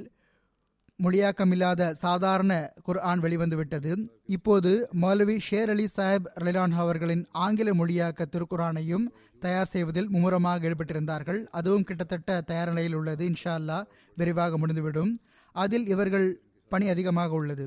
[1.04, 2.54] மொழியாக்கமில்லாத சாதாரண
[2.88, 3.92] குர்ஆன் வெளிவந்துவிட்டது.
[4.36, 9.06] இப்போது மௌலவி ஷேர் அலி சாஹிப் ரலிலான் அவர்களின் ஆங்கில மொழியாக்க திருக்குறானையும்
[9.40, 11.40] தயார் செய்வதில் மும்முரமாக ஈடுபட்டிருந்தார்கள்.
[11.60, 13.26] அதுவும் கிட்டத்தட்ட தயார் நிலையில் உள்ளது.
[13.30, 13.80] இன்ஷா அல்லா
[14.16, 15.14] விரைவாக முடிந்துவிடும்.
[15.56, 16.28] அதில் இவர்கள்
[16.72, 17.66] பணி அதிகமாக உள்ளது.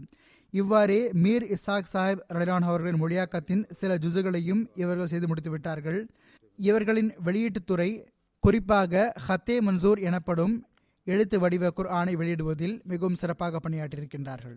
[0.61, 5.98] இவ்வாறே மீர் இசாக் சாஹிப் ரலிலான் அவர்களின் மொழியாக்கத்தின் சில ஜுசுகளையும் இவர்கள் செய்து முடித்துவிட்டார்கள்.
[6.59, 7.90] இவர்களின் வெளியீட்டுத்துறை
[8.44, 10.54] குறிப்பாக ஹத்தே மன்சூர் எனப்படும்
[11.07, 14.57] எழுத்து வடிவ குர்ஆனை வெளியிடுவதில் மிகவும் சிறப்பாக பணியாற்றியிருக்கின்றார்கள்.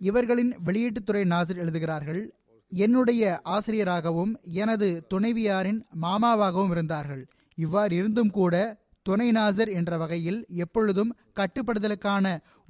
[0.00, 2.22] இவர்களின் வெளியீட்டுத்துறை நாசிர் எழுதுகிறார்கள்
[2.72, 3.22] என்னுடைய
[3.56, 4.32] ஆசிரியராகவும்
[4.62, 7.22] எனது துணைவியாரின் மாமாவாகவும் இருந்தார்கள்.
[7.58, 8.54] இவ்வாறு இருந்தும் கூட
[9.06, 12.26] துணை நாசர் என்ற வகையில் எப்பொழுதும் கட்டுப்படுதலுக்கான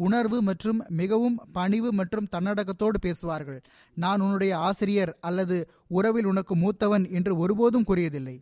[0.06, 3.60] உணர்வு மற்றும் மிகவும் பணிவு மற்றும் தன்னடக்கத்தோடு பேசுவார்கள்.
[3.96, 5.58] நான் உன்னுடைய ஆசிரியர் அல்லது
[5.98, 8.36] உறவில் உனக்கு மூத்தவன் என்று ஒருபோதும் கூறியதில்லை.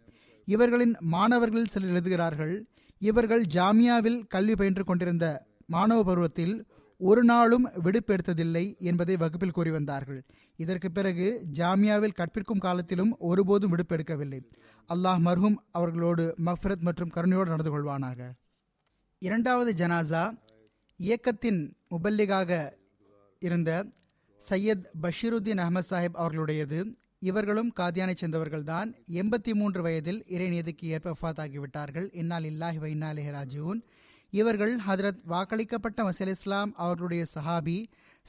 [0.49, 2.55] இவர்களின் மாணவர்கள் சிலர் எழுதுகிறார்கள்
[3.09, 5.27] இவர்கள் ஜாமியாவில் கல்வி பயின்று கொண்டிருந்த
[5.67, 6.55] மாணவ பருவத்தில்
[7.09, 10.25] ஒரு நாளும் விடுப்பெடுத்ததில்லை என்பதை வகுப்பில் கூறி வந்தார்கள்.
[10.57, 14.41] இதற்கு பிறகு ஜாமியாவில் கற்பிக்கும் காலத்திலும் ஒருபோதும் விடுப்பெடுக்கவில்லை.
[14.95, 18.31] அல்லாஹ் மர்ஹூம் அவர்களோடு மஃபரத் மற்றும் கருணையோடு நடந்து கொள்வானாக.
[19.19, 20.39] இரண்டாவது ஜனாசா
[20.97, 22.71] இயக்கத்தின் முபல்லிகாக
[23.39, 23.87] இருந்த
[24.51, 26.81] சையத் பஷீருத்தீன் அகமது சாஹிப் அவர்களுடையது.
[27.19, 28.95] இவர்களும் காதியானை சேர்ந்தவர்கள்தான்.
[29.13, 33.81] எண்பத்தி மூன்று வயதில் இறைநீதிக்கு ஏற்ப வஃத் ஆகிவிட்டார்கள் இன்னால் இல்லாஹி வைனாலே ராஜூன்
[34.33, 37.79] இவர்கள் ஹதரத் வாக்களிக்கப்பட்ட மசீல் இஸ்லாம் அவர்களுடைய சஹாபி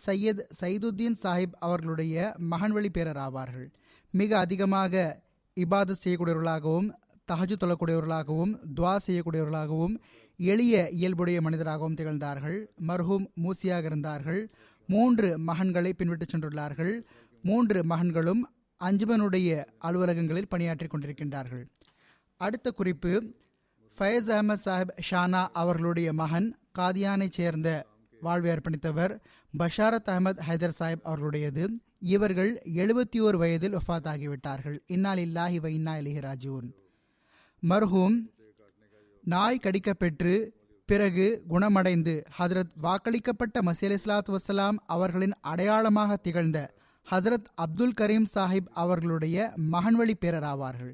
[0.05, 3.67] சையத் சைதுத்தீன் சாஹிப் அவர்களுடைய மகன்வழி பேரர் ஆவார்கள்
[4.13, 5.23] மிக அதிகமாக
[5.57, 6.87] இபாதத் செய்யக்கூடியவர்களாகவும்
[7.31, 9.95] தஹஜு தொழக்கூடியவர்களாகவும் துவா செய்யக்கூடியவர்களாகவும்
[10.37, 12.57] எளிய இயல்புடைய மனிதராகவும் திகழ்ந்தார்கள்.
[12.87, 14.41] மர்ஹூம் மூசியாக இருந்தார்கள்.
[14.89, 16.93] மூன்று மகன்களை பின்விட்டு சென்றுள்ளார்கள்.
[17.41, 18.41] மூன்று மகன்களும்
[18.81, 19.49] அஞ்சுமனுடைய
[19.81, 21.63] அலுவலகங்களில் பணியாற்றி கொண்டிருக்கின்றார்கள்.
[22.41, 23.11] அடுத்த குறிப்பு
[23.97, 27.69] ஃபயஸ் அகமது சாஹிப் ஷானா அவர்களுடைய மகன் காதியானை சேர்ந்த
[28.21, 29.13] வாழ்வை அர்ப்பணித்தவர்
[29.53, 31.63] பஷாரத் அகமது ஹைதர் சாஹிப் அவர்களுடையது.
[32.07, 36.67] இவர்கள் எழுபத்தி ஓரு வயதில் ஒஃபாத் ஆகிவிட்டார்கள் இன்னால் இல்லாஹி வ இன்னா இலிஹி ராஜூன்
[37.63, 38.17] மர்ஹூம்
[39.23, 40.33] நாய் கடிக்கப்பெற்று
[40.89, 46.59] பிறகு குணமடைந்து ஹதரத் வாக்களிக்கப்பட்ட மசீல் இஸ்லாத் வசலாம் அவர்களின் அடையாளமாக திகழ்ந்த
[47.07, 49.37] ஹதரத் அப்துல் கரீம் சாஹிப் அவர்களுடைய
[49.71, 50.93] மகன்வழி பேரர் ஆவார்கள்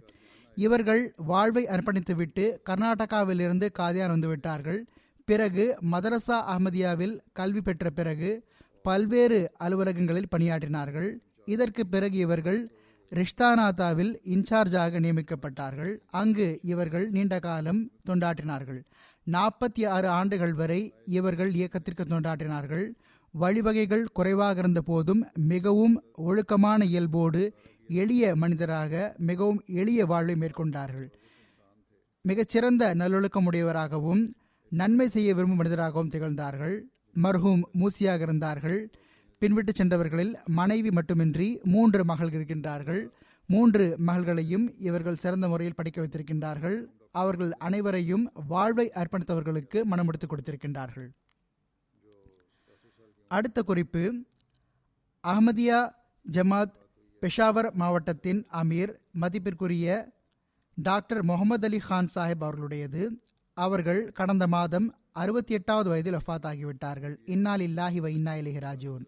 [0.65, 4.79] இவர்கள் வாழ்வை அர்ப்பணித்துவிட்டு கர்நாடகாவிலிருந்து காதியான் வந்துவிட்டார்கள்.
[5.27, 8.31] பிறகு மதரசா அஹமதியாவில் கல்வி பெற்ற பிறகு
[8.87, 11.09] பல்வேறு அலுவலகங்களில் பணியாற்றினார்கள்.
[11.53, 12.61] இதற்கு பிறகு இவர்கள்
[13.11, 15.93] ரிஷ்தானாத்தாவில் இன்சார்ஜாக நியமிக்கப்பட்டார்கள்.
[16.19, 18.81] அங்கு இவர்கள் நீண்ட காலம் தொண்டாற்றினார்கள்.
[19.27, 20.81] நாற்பத்தி ஆறு ஆண்டுகள் வரை
[21.17, 22.85] இவர்கள் இயக்கத்திற்கு தொண்டாற்றினார்கள்.
[23.33, 25.95] வழிவகைகள் குறைவாக இருந்த போதும் மிகவும்
[26.27, 27.43] ஒழுக்கமான இயல்போடு
[27.89, 31.07] எளிய மனிதராக மிகவும் எளிய வாழ்வை மேற்கொண்டார்கள்.
[32.21, 34.33] மிகச்சிறந்த நல்லொழுக்கமுடையவராகவும்
[34.69, 36.81] நன்மை செய்ய விரும்பும் மனிதராகவும் திகழ்ந்தார்கள்.
[37.23, 38.91] மர்ஹூம் மூசியாக இருந்தார்கள்.
[39.41, 43.09] பின்விட்டு சென்றவர்களில் மனைவி மட்டுமின்றி மூன்று மகள்கள் இருக்கின்றார்கள்.
[43.47, 46.87] மூன்று மகள்களையும் இவர்கள் சிறந்த முறையில் படிக்க வைத்திருக்கின்றார்கள்.
[47.11, 51.09] அவர்கள் அனைவரையும் வாழ்வை அர்ப்பணித்தவர்களுக்கு மனமுடித்து கொடுத்திருக்கின்றார்கள்.
[53.27, 54.25] அடுத்த குறிப்பு
[55.27, 55.89] அஹமதியா
[56.31, 56.75] ஜமாத்
[57.21, 59.87] பெஷாவர் மாவட்டத்தின் அமீர் மதிப்பிற்குரிய
[60.77, 63.09] டாக்டர் முகமது அலி கான் சாஹிப் அவர்களுடையது.
[63.53, 69.05] அவர்கள் கடந்த மாதம் அறுபத்தி எட்டாவது வயதில் வஃத் ஆகிவிட்டார்கள் இன்னால் இல்லாஹி வ இன்னா இலிஹி ராஜூன்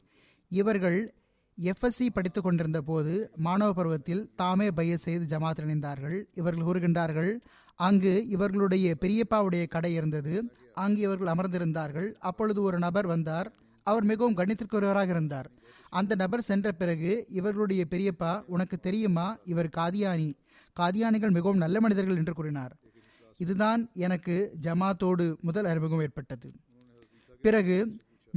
[0.47, 1.13] இவர்கள்
[1.57, 6.23] எஃப்எஸ்சி படித்துக் கொண்டிருந்த போது மாணவ பருவத்தில் தாமே பைய செய்து ஜமாத் இணைந்தார்கள்.
[6.35, 7.31] இவர்கள் கூறுகின்றார்கள்
[7.75, 10.51] அங்கு இவர்களுடைய பெரியப்பாவுடைய கடை இருந்தது.
[10.73, 12.13] அங்கு இவர்கள் அமர்ந்திருந்தார்கள்.
[12.19, 13.53] அப்பொழுது ஒரு நபர் வந்தார்.
[13.83, 15.49] அவர் மிகவும் கணித்திற்குரியவராக இருந்தார்.
[15.91, 19.37] அந்த நபர் சென்ற பிறகு இவர்களுடைய பெரியப்பா உனக்கு தெரியுமா?
[19.45, 20.29] இவர் காதியானி.
[20.79, 22.73] காதியானிகள் மிகவும் நல்ல மனிதர்கள் என்று கூறினார்.
[23.37, 26.51] இதுதான் எனக்கு ஜமாத்தோடு முதல் அறிமுகம் ஏற்பட்டது.
[27.41, 27.77] பிறகு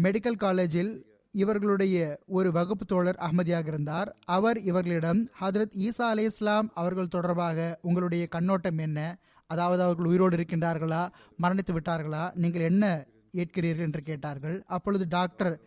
[0.03, 0.93] மெடிக்கல் காலேஜில்
[1.31, 4.17] இவர்களுடைய ஒரு வகுப்பு தோழர் அகமதியாக இருந்தார்.
[4.25, 9.19] அவர் இவர்களிடம் ஹதரத் ஈசா அலே இஸ்லாம் அவர்கள் தொடர்பாக உங்களுடைய கண்ணோட்டம் என்ன?
[9.47, 11.03] அதாவது அவர்கள் உயிரோடு இருக்கின்றார்களா?
[11.43, 12.25] மரணித்து விட்டார்களா?
[12.35, 13.87] நீங்கள் என்ன ஏற்கிறீர்கள்?
[13.89, 14.63] என்று கேட்டார்கள்.
[14.67, 15.61] அப்பொழுது டாக்டர்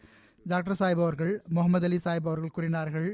[0.48, 3.10] டாக்டர் சாஹிப் அவர்கள் முகமது அலி சாஹிப் அவர்கள் கூறினார்கள்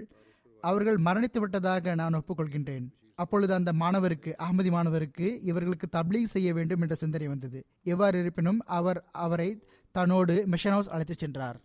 [0.62, 2.86] அவர்கள் மரணித்து விட்டதாக நான் ஒப்புக்கொள்கின்றேன்.
[3.16, 7.60] அப்பொழுது அந்த மாணவருக்கு அகமதி மாணவருக்கு இவர்களுக்கு தப்லீக் செய்ய வேண்டும் என்ற சிந்தனை வந்தது.
[7.84, 9.50] எவ்வாறு இருப்பினும் அவர் அவரை
[9.92, 11.58] தன்னோடு மிஷன் ஹவுஸ் அழைத்துச் சென்றார்.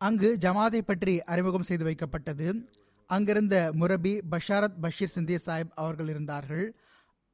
[0.00, 2.48] அங்கு ஜமாத்தை பற்றி அறிமுகம் செய்து வைக்கப்பட்டது.
[3.06, 6.66] அங்கிருந்த முரபி பஷாரத் பஷீர் சிந்திய சாஹிப் அவர்கள் இருந்தார்கள்.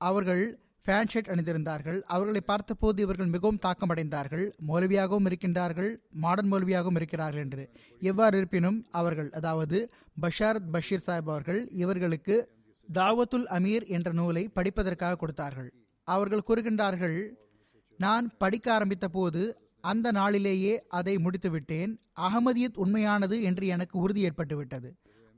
[0.01, 0.44] அவர்கள்
[0.86, 2.00] ஃபேன் ஷர்ட் அணிந்திருந்தார்கள்.
[2.02, 4.52] அவர்களை பார்த்தபோது இவர்கள் மிகவும் தாக்கமடைந்தார்கள்.
[4.68, 5.96] மௌலவியாகவும் இருக்கின்றார்கள்.
[6.10, 7.70] மாடர்ன் மௌலவியாகவும் இருக்கிறார்கள் என்று.
[8.00, 9.90] எவ்வாறு இருப்பினும் அவர்கள் அதாவது
[10.22, 12.48] பஷாரத் பஷீர் சாஹிப் அவர்கள் இவர்களுக்கு
[12.92, 15.72] தாவத்துல் அமீர் என்ற நூலை படிப்பதற்காக கொடுத்தார்கள்.
[16.02, 17.18] அவர்கள் கூறுகின்றார்கள்
[17.98, 19.42] நான் படிக்க ஆரம்பித்த போது
[19.80, 21.92] அந்த நாளிலேயே அதை முடித்துவிட்டேன்.
[22.20, 24.90] அகமதியத் உண்மையானது என்று எனக்கு உறுதி ஏற்பட்டுவிட்டது.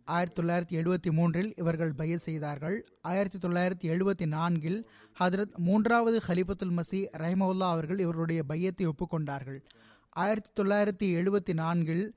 [0.05, 2.89] ஆயிரத்தி தொள்ளாயிரத்தி எழுபத்தி மூன்றில் இவர்கள் பய செய்தார்கள்.
[3.03, 4.87] ஆயிரத்தி தொள்ளாயிரத்தி எழுபத்தி நான்கில்
[5.21, 9.61] ஹதரத் மூன்றாவது ஹலிஃபத்துல் மசி ரஹ்மவுல்லா அவர்கள் இவர்களுடைய பையத்தை ஒப்புக்கொண்டார்கள்.
[10.09, 12.15] ஆயிரத்தி தொள்ளாயிரத்தி எழுபத்தி நான்கில்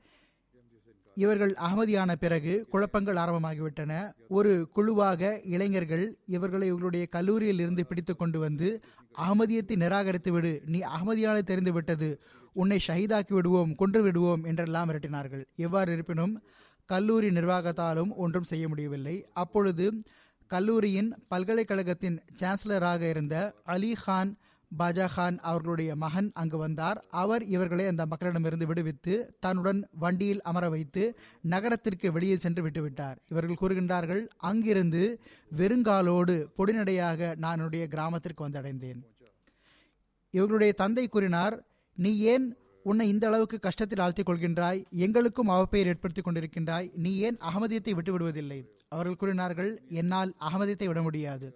[1.13, 4.11] இவர்கள் அகமதியான பிறகு குழப்பங்கள் ஆரம்பமாகிவிட்டன.
[4.27, 8.81] ஒரு குழுவாக இளைஞர்கள் இவர்களை இவர்களுடைய கல்லூரியில் இருந்து பிடித்து கொண்டு வந்து
[9.17, 12.21] அகமதியத்தை நிராகரித்து விடு நீ அகமதியான தெரிந்து விட்டது
[12.53, 15.43] உன்னை ஷஹீதாக்கி விடுவோம் கொன்று விடுவோம் என்றெல்லாம் மிரட்டினார்கள்.
[15.55, 16.43] எவ்வாறு இருப்பினும்
[16.85, 19.15] கல்லூரி நிர்வாகத்தாலும் ஒன்றும் செய்ய முடியவில்லை.
[19.33, 19.85] அப்பொழுது
[20.51, 23.35] கல்லூரியின் பல்கலைக்கழகத்தின் சான்சலராக இருந்த
[23.75, 24.31] அலி கான்
[24.71, 26.99] பாஜா கான் அவர்களுடைய மகன் அங்கு வந்தார்.
[27.21, 31.03] அவர் இவர்களை அந்த மக்களிடமிருந்து விடுவித்து தன்னுடன் வண்டியில் அமர வைத்து
[31.53, 33.17] நகரத்திற்கு வெளியே சென்று விட்டுவிட்டார்.
[33.29, 35.03] இவர்கள் கூறுகின்றார்கள் அங்கிருந்து
[35.57, 39.01] வெறுங்காலோடு பொடிநடையாக நான் என்னுடைய கிராமத்திற்கு வந்தடைந்தேன்.
[40.33, 41.57] இவர்களுடைய தந்தை கூறினார்
[41.97, 42.47] நீ ஏன்
[42.89, 48.57] உன்னை இந்த அளவுக்கு கஷ்டத்தில் ஆழ்த்திக் கொள்கின்றாய் எங்களுக்கும் அவப்பெயர் ஏற்படுத்தி கொண்டிருக்கின்றாய் நீ ஏன் அகமதியத்தை விட்டு விடுவதில்லை
[48.93, 51.47] அவர்கள் கூறினார்கள் என்னால் அகமதியத்தை விட முடியாது.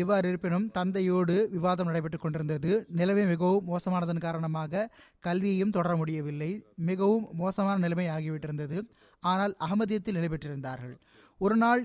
[0.00, 2.70] இவ்வாறு இருப்பினும் தந்தையோடு விவாதம் நடைபெற்றுக் கொண்டிருந்தது
[3.00, 4.88] நிலைமை மிகவும் மோசமானதன் காரணமாக
[5.26, 6.50] கல்வியையும் தொடர முடியவில்லை
[6.90, 8.78] மிகவும் மோசமான நிலைமை ஆகிவிட்டிருந்தது.
[9.22, 10.96] ஆனால் அகமதியத்தில் நிலை பெற்றிருந்தார்கள்
[11.40, 11.82] ஒரு நாள்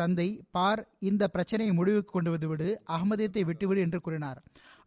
[0.00, 4.38] தந்தை பார் இந்த பிரச்சனையை முடிவுக்கு கொண்டு வந்துவிடு அகமதியத்தை விட்டுவிடு என்று கூறினார்.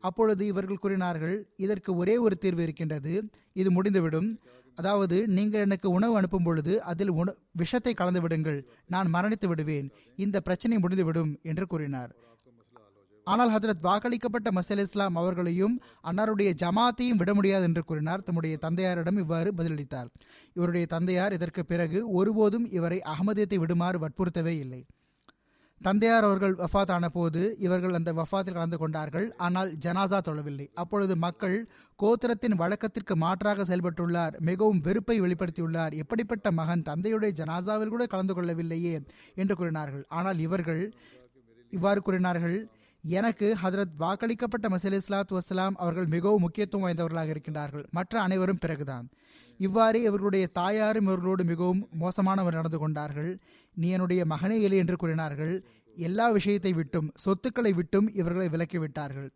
[0.08, 3.14] அப்பொழுது இவர்கள் கூறினார்கள் இதற்கு ஒரே ஒரு தீர்வு இருக்கின்றது
[3.62, 4.30] இது முடிந்துவிடும்.
[4.78, 7.28] அதாவது நீங்கள் எனக்கு உணவு அனுப்பும் பொழுது அதில் உண
[7.62, 8.60] விஷத்தை கலந்து விடுங்கள்
[8.94, 9.88] நான் மரணித்து விடுவேன்
[10.26, 12.12] இந்த பிரச்சனை முடிந்துவிடும் என்று கூறினார்.
[13.32, 15.76] ஆனால் ஹதரத் வாக்களிக்கப்பட்ட மசல் இஸ்லாம் அவர்களையும்
[16.10, 18.26] அன்னாருடைய ஜமாத்தையும் விட முடியாது என்று கூறினார்.
[18.28, 20.12] தம்முடைய தந்தையாரிடம் இவ்வாறு பதிலளித்தார்.
[20.58, 24.82] இவருடைய தந்தையார் இதற்கு பிறகு ஒருபோதும் இவரை அகமதியத்தை விடுமாறு வற்புறுத்தவே இல்லை.
[25.82, 29.28] தந்தையார் அவர்கள் வஃத் ஆன போது இவர்கள் அந்த வஃத்தில் கலந்து கொண்டார்கள்.
[29.46, 30.66] ஆனால் ஜனாசா தொழவில்லை.
[30.82, 31.58] அப்பொழுது மக்கள்
[32.00, 34.38] கோத்திரத்தின் வழக்கத்திற்கு மாற்றாக செயல்பட்டுள்ளார்.
[34.50, 35.94] மிகவும் வெறுப்பை வெளிப்படுத்தியுள்ளார்.
[36.04, 38.94] எப்படிப்பட்ட மகன் தந்தையுடைய ஜனாசாவில் கூட கலந்து கொள்ளவில்லையே
[39.42, 40.06] என்று கூறினார்கள்.
[40.20, 40.84] ஆனால் இவர்கள்
[41.74, 42.58] இவ்வாறு கூறினார்கள்.
[43.08, 47.86] எனக்கு ஹதரத் வாக்களிக்கப்பட்ட மசீல் இஸ்லாத் வசலாம் அவர்கள் மிகவும் முக்கியத்துவம் வாய்ந்தவர்களாக இருக்கின்றார்கள்.
[47.90, 49.06] மற்ற அனைவரும் பிறகுதான்.
[49.58, 53.32] இவ்வாறே இவர்களுடைய தாயாரும் இவர்களோடு மிகவும் மோசமானவர் நடந்து கொண்டார்கள்.
[53.76, 55.54] நீ என்னுடைய மகனே இல்லை என்று கூறினார்கள்.
[55.96, 59.30] எல்லா விஷயத்தை விட்டும் சொத்துக்களை விட்டும் இவர்களை விலக்கிவிட்டார்கள்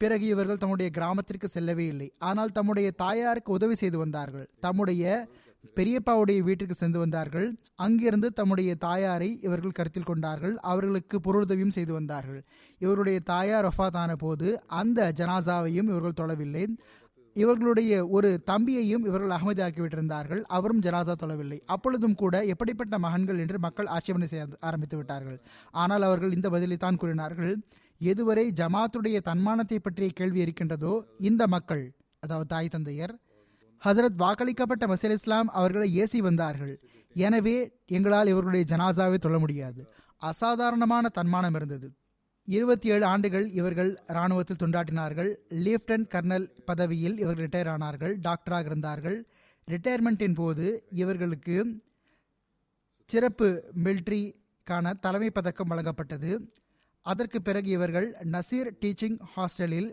[0.00, 2.08] பிறகு இவர்கள் தம்முடைய கிராமத்திற்கு செல்லவே இல்லை.
[2.18, 4.46] ஆனால் தம்முடைய தாயாருக்கு உதவி செய்து வந்தார்கள்.
[4.60, 5.28] தம்முடைய
[5.76, 7.48] பெரியப்பாவுடைய வீட்டிற்கு சென்று வந்தார்கள்.
[7.84, 10.54] அங்கிருந்து தம்முடைய தாயாரை இவர்கள் கருத்தில் கொண்டார்கள்.
[10.70, 12.40] அவர்களுக்கு பொருளுதவியும் செய்து வந்தார்கள்.
[12.80, 14.48] இவருடைய தாயார் ரஃபாதான போது
[14.80, 16.64] அந்த ஜனாசாவையும் இவர்கள் தொழவில்லை.
[17.36, 20.40] இவர்களுடைய ஒரு தம்பியையும் இவர்கள் அகமதியாக்கிவிட்டிருந்தார்கள்.
[20.56, 21.58] அவரும் ஜனாசா தொழவில்லை.
[21.74, 25.38] அப்பொழுதும் கூட எப்படிப்பட்ட மகன்கள் என்று மக்கள் ஆட்சேபனை செய்ய ஆரம்பித்து விட்டார்கள்.
[25.82, 27.52] ஆனால் அவர்கள் இந்த பதிலை தான் கூறினார்கள்.
[28.00, 30.92] எதுவரை ஜமாத்துடைய தன்மானத்தை பற்றிய கேள்வி இருக்கின்றதோ
[31.30, 31.84] இந்த மக்கள்
[32.22, 33.14] அதாவது தாய் தந்தையர்
[33.84, 36.74] ஹசரத் வாக்களிக்கப்பட்ட மசீல் இஸ்லாம் அவர்களை ஏசி வந்தார்கள்.
[37.14, 37.56] எனவே
[37.86, 39.80] எங்களால் இவர்களுடைய ஜனாசாவை தொழ முடியாது.
[40.16, 41.88] அசாதாரணமான தன்மானம் இருந்தது.
[42.44, 48.14] இருபத்தி ஏழு ஆண்டுகள் இவர்கள் இராணுவத்தில் துண்டாட்டினார்கள் லெப்டினன்ட் கர்னல் பதவியில் இவர்கள் ரிட்டையர் ஆனார்கள்.
[48.22, 49.28] டாக்டராக இருந்தார்கள்.
[49.68, 51.56] ரிட்டையர்மெண்ட்டின் போது இவர்களுக்கு
[53.04, 53.48] சிறப்பு
[53.84, 56.30] மிலிட்ரிக்கான தலைமை பதக்கம் வழங்கப்பட்டது.
[57.02, 59.90] அதற்கு பிறகு இவர்கள் நசீர் டீச்சிங் ஹாஸ்டலில்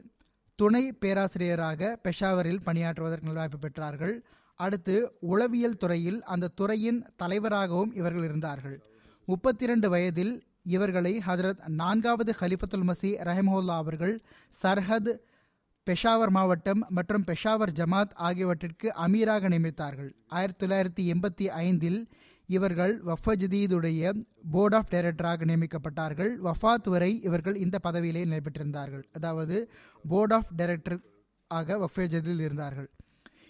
[0.56, 4.22] துணை பேராசிரியராக பெஷாவரில் பணியாற்றுவதற்கு வாய்ப்பு பெற்றார்கள்.
[4.56, 8.84] அடுத்து உளவியல் துறையில் அந்த துறையின் தலைவராகவும் இவர்கள் இருந்தார்கள்.
[9.26, 14.24] முப்பத்தி இரண்டு வயதில் இவர்களை ஹதரத் நான்காவது ஹலிஃபத்துல் மசி ரஹமுல்லா அவர்கள்
[14.64, 15.18] சர்ஹத்
[15.86, 20.12] பெஷாவர் மாவட்டம் மற்றும் பெஷாவர் ஜமாத் ஆகியவற்றிற்கு அமீராக நியமித்தார்கள்.
[20.28, 22.08] ஆயிரத்தி தொள்ளாயிரத்தி எண்பத்தி ஐந்தில்
[22.48, 24.22] இவர்கள் வஃபஜதீதுடைய
[24.52, 26.32] போர்ட் ஆஃப் டைரக்டராக நியமிக்கப்பட்டார்கள்.
[26.44, 29.72] வஃபாத் வரை இவர்கள் இந்த பதவியிலே நடைபெற்றிருந்தார்கள் அதாவது
[30.08, 31.00] போர்ட் ஆஃப் டைரக்டர்
[31.48, 32.90] ஆக வஃபஜதில் இருந்தார்கள்.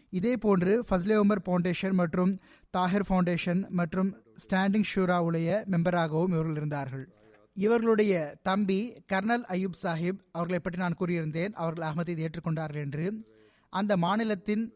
[0.10, 2.40] இதே போன்று ஃபஸ்லே உமர் ஃபவுண்டேஷன் மற்றும்
[2.78, 7.14] தாஹிர் ஃபவுண்டேஷன் மற்றும் ஸ்டாண்டிங் ஷூராவுடைய மெம்பராகவும் இவர்கள் இருந்தார்கள்.
[7.54, 11.54] இவர்களுடைய தம்பி கர்னல் அயூப் சாஹிப் அவர்களை பற்றி நான் கூறியிருந்தேன்.
[11.54, 13.24] அவர்கள் அகமதி ஏற்றுக்கொண்டார்கள் என்று.
[13.70, 14.74] அந்த மாநிலத்தின்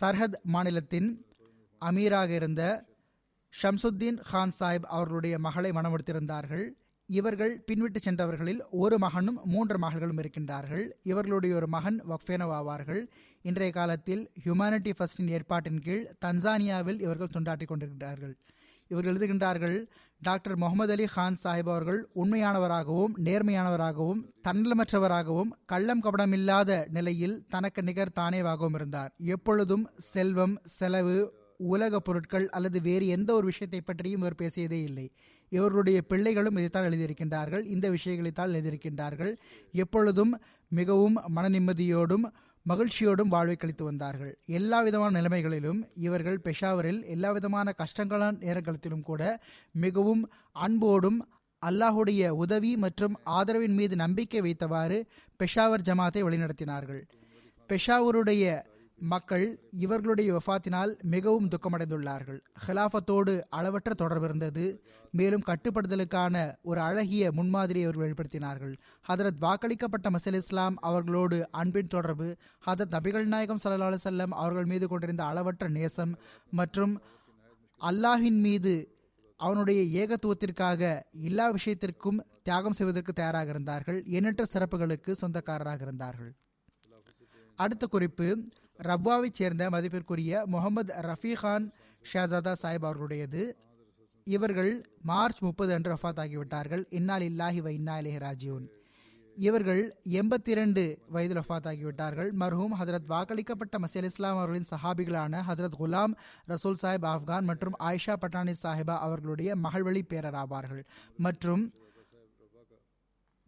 [0.00, 1.26] சர்ஹத் மாநிலத்தின்
[1.82, 2.86] அமீராக இருந்த
[3.54, 6.66] ஷம்சுத்தீன் கான் சாஹிப் அவர்களுடைய மகளை மணமுடித்திருந்தார்கள்
[7.06, 10.84] இவர்கள் பின்விட்டு சென்றவர்களில் ஒரு மகனும் மூன்று மகள்களும் இருக்கின்றார்கள்.
[11.02, 13.00] இவர்களுடைய ஒரு மகன் வக்ஃபேனோ ஆவார்கள்.
[13.42, 18.34] இன்றைய காலத்தில் ஹியூமானிட்டி ஃபர்ஸ்டின் ஏற்பாட்டின் கீழ் தன்சானியாவில் இவர்கள் தொண்டாற்றிக் கொண்டிருக்கிறார்கள்.
[18.90, 19.78] இவர்கள் எழுதுகின்றார்கள்
[20.20, 28.74] டாக்டர் முகமது அலி கான் சாஹிப் அவர்கள் உண்மையானவராகவும் நேர்மையானவராகவும் தன்னலமற்றவராகவும் கள்ளம் கபடமில்லாத நிலையில் தனக்கு நிகர் தானேவாகவும்
[28.74, 29.12] இருந்தார்.
[29.16, 31.18] எப்பொழுதும் செல்வம் செலவு
[31.58, 35.10] உலக பொருட்கள் அல்லது வேறு எந்த ஒரு விஷயத்தை பற்றியும் இவர் பேசியதே இல்லை.
[35.48, 37.64] இவர்களுடைய பிள்ளைகளும் இதைத்தான் எழுதியிருக்கின்றார்கள்.
[37.64, 39.36] இந்த விஷயங்களைத்தான் எழுதியிருக்கின்றார்கள்.
[39.72, 42.26] எப்பொழுதும் மிகவும் மன நிம்மதியோடும்
[42.68, 44.38] மகிழ்ச்சியோடும் வாழ்வை கழித்து வந்தார்கள்.
[44.46, 49.40] எல்லா விதமான நிலைமைகளிலும் இவர்கள் பெஷாவரில் எல்லா விதமான கஷ்டங்களான நேரங்களிலும் கூட
[49.72, 51.28] மிகவும் அன்போடும்
[51.66, 54.98] அல்லாஹுடைய உதவி மற்றும் ஆதரவின் மீது நம்பிக்கை வைத்தவாறு
[55.38, 57.02] பெஷாவர் ஜமாத்தை வழிநடத்தினார்கள்.
[57.68, 58.62] பெஷாவருடைய
[59.00, 62.40] மக்கள் இவர்களுடைய வஃபாத்தினால் மிகவும் துக்கமடைந்துள்ளார்கள்.
[62.66, 64.84] ஹிலாஃபத்தோடு அளவற்ற தொடர்பு இருந்தது.
[65.10, 68.76] மேலும் கட்டுப்படுதலுக்கான ஒரு அழகிய முன்மாதிரியை அவர்கள் வெளிப்படுத்தினார்கள்.
[69.08, 72.36] ஹதரத் வாக்களிக்கப்பட்ட மசல் இஸ்லாம் அவர்களோடு அன்பின் தொடர்பு
[72.66, 76.18] ஹதரத் நபிகள் நாயகம் சல்லா செல்லம் அவர்கள் மீது கொண்டிருந்த அளவற்ற நேசம்
[76.50, 77.00] மற்றும்
[77.80, 78.92] அல்லாஹின் மீது
[79.36, 84.04] அவனுடைய ஏகத்துவத்திற்காக எல்லா விஷயத்திற்கும் தியாகம் செய்வதற்கு தயாராக இருந்தார்கள்.
[84.04, 86.34] எண்ணற்ற சிறப்புகளுக்கு சொந்தக்காரராக இருந்தார்கள்.
[87.56, 88.48] அடுத்த குறிப்பு
[88.78, 91.66] ரப்வாவைச் சேர்ந்த மதிப்பிற்குரிய முகமது ரஃபீகான்
[92.12, 93.52] ஷாஜாதா சாஹிப் அவர்களுடையது.
[94.26, 94.72] இவர்கள்
[95.02, 98.66] மார்ச் முப்பது அன்று வஃத் ஆகிவிட்டார்கள் இன்னால் இல்லாஹி வ இன்னா இலேஹி ராஜியூன்.
[99.36, 106.14] இவர்கள் எண்பத்தி இரண்டு வயதில் வஃத் ஆகிவிட்டார்கள் மர்ஹூம் ஹதரத் வாக்களிக்கப்பட்ட மசீல் இஸ்லாம் அவர்களின் சஹாபிகளான ஹதரத் குலாம்
[106.46, 110.82] ரசூல் சாஹிப் ஆப்கான் மற்றும் ஆயிஷா பட்டானி சாஹிபா அவர்களுடைய மகள்வழி பேரர் ஆவார்கள்
[111.18, 111.64] மற்றும்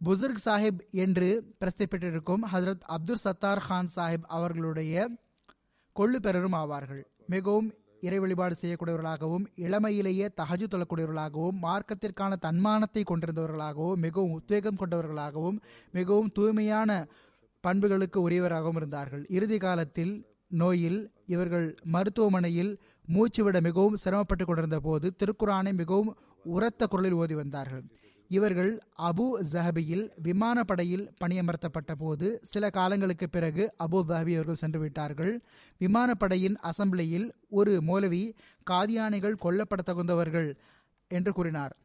[0.05, 1.27] புசர்க் சாஹிப் என்று
[1.59, 4.93] பிரசித்தி பெற்றிருக்கும் ஹசரத் அப்துல் சத்தார் கான் சாஹிப் அவர்களுடைய
[5.95, 7.03] கொள்ளு பெறரும் ஆவார்கள்.
[7.33, 7.67] மிகவும்
[8.07, 15.59] இறை வழிபாடு செய்யக்கூடியவர்களாகவும் இளமையிலேயே தகஜு தொழக்கூடியவர்களாகவும் மார்க்கத்திற்கான தன்மானத்தை கொண்டிருந்தவர்களாகவும் மிகவும் உத்வேகம் கொண்டவர்களாகவும்
[15.91, 16.89] மிகவும் தூய்மையான
[17.63, 19.23] பண்புகளுக்கு உரியவராகவும் இருந்தார்கள்.
[19.37, 20.13] இறுதி காலத்தில்
[20.61, 20.99] நோயில்
[21.33, 22.71] இவர்கள் மருத்துவமனையில்
[23.07, 26.11] மூச்சுவிட மிகவும் சிரமப்பட்டு கொண்டிருந்த போது திருக்குறானை மிகவும்
[26.55, 27.85] உரத்த குரலில் ஓதி வந்தார்கள்.
[28.35, 28.71] இவர்கள்
[29.09, 35.33] அபு ஜஹபியில் விமானப்படையில் பணியமர்த்தப்பட்ட போது சில காலங்களுக்கு பிறகு அபு ஜஹபி அவர்கள் சென்று விட்டார்கள்.
[35.81, 37.27] விமானப்படையின் அசம்பிளியில்
[37.59, 38.23] ஒரு மௌலவி
[38.71, 40.49] காதியானைகள் கொல்லப்பட தகுந்தவர்கள்
[41.11, 41.75] என்று கூறினார்.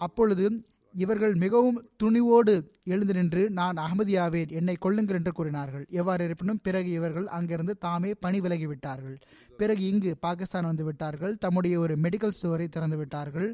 [0.00, 0.46] அப்பொழுது
[0.94, 2.52] இவர்கள் மிகவும் துணிவோடு
[2.92, 5.84] எழுந்து நின்று நான் அகமதியாவேன் என்னை கொள்ளுங்கள் என்று கூறினார்கள்.
[6.00, 9.16] எவ்வாறு இருப்பினும் பிறகு இவர்கள் அங்கிருந்து தாமே பணி விலகிவிட்டார்கள்.
[9.60, 11.34] பிறகு இங்கு பாகிஸ்தான் வந்து விட்டார்கள்.
[11.44, 13.48] தம்முடைய ஒரு மெடிக்கல் ஸ்டோரை திறந்து விட்டார்கள்.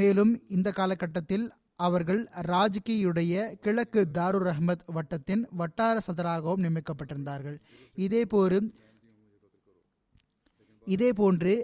[0.00, 7.58] மேலும் இந்த காலகட்டத்தில் அவர்கள் ராஜ்கியுடைய கிழக்கு தாருர் அஹ்மத் வட்டத்தின் வட்டார சதராகவும் நியமிக்கப்பட்டிருந்தார்கள்.
[7.94, 8.58] இதே போரு
[10.86, 11.54] இதே போன்று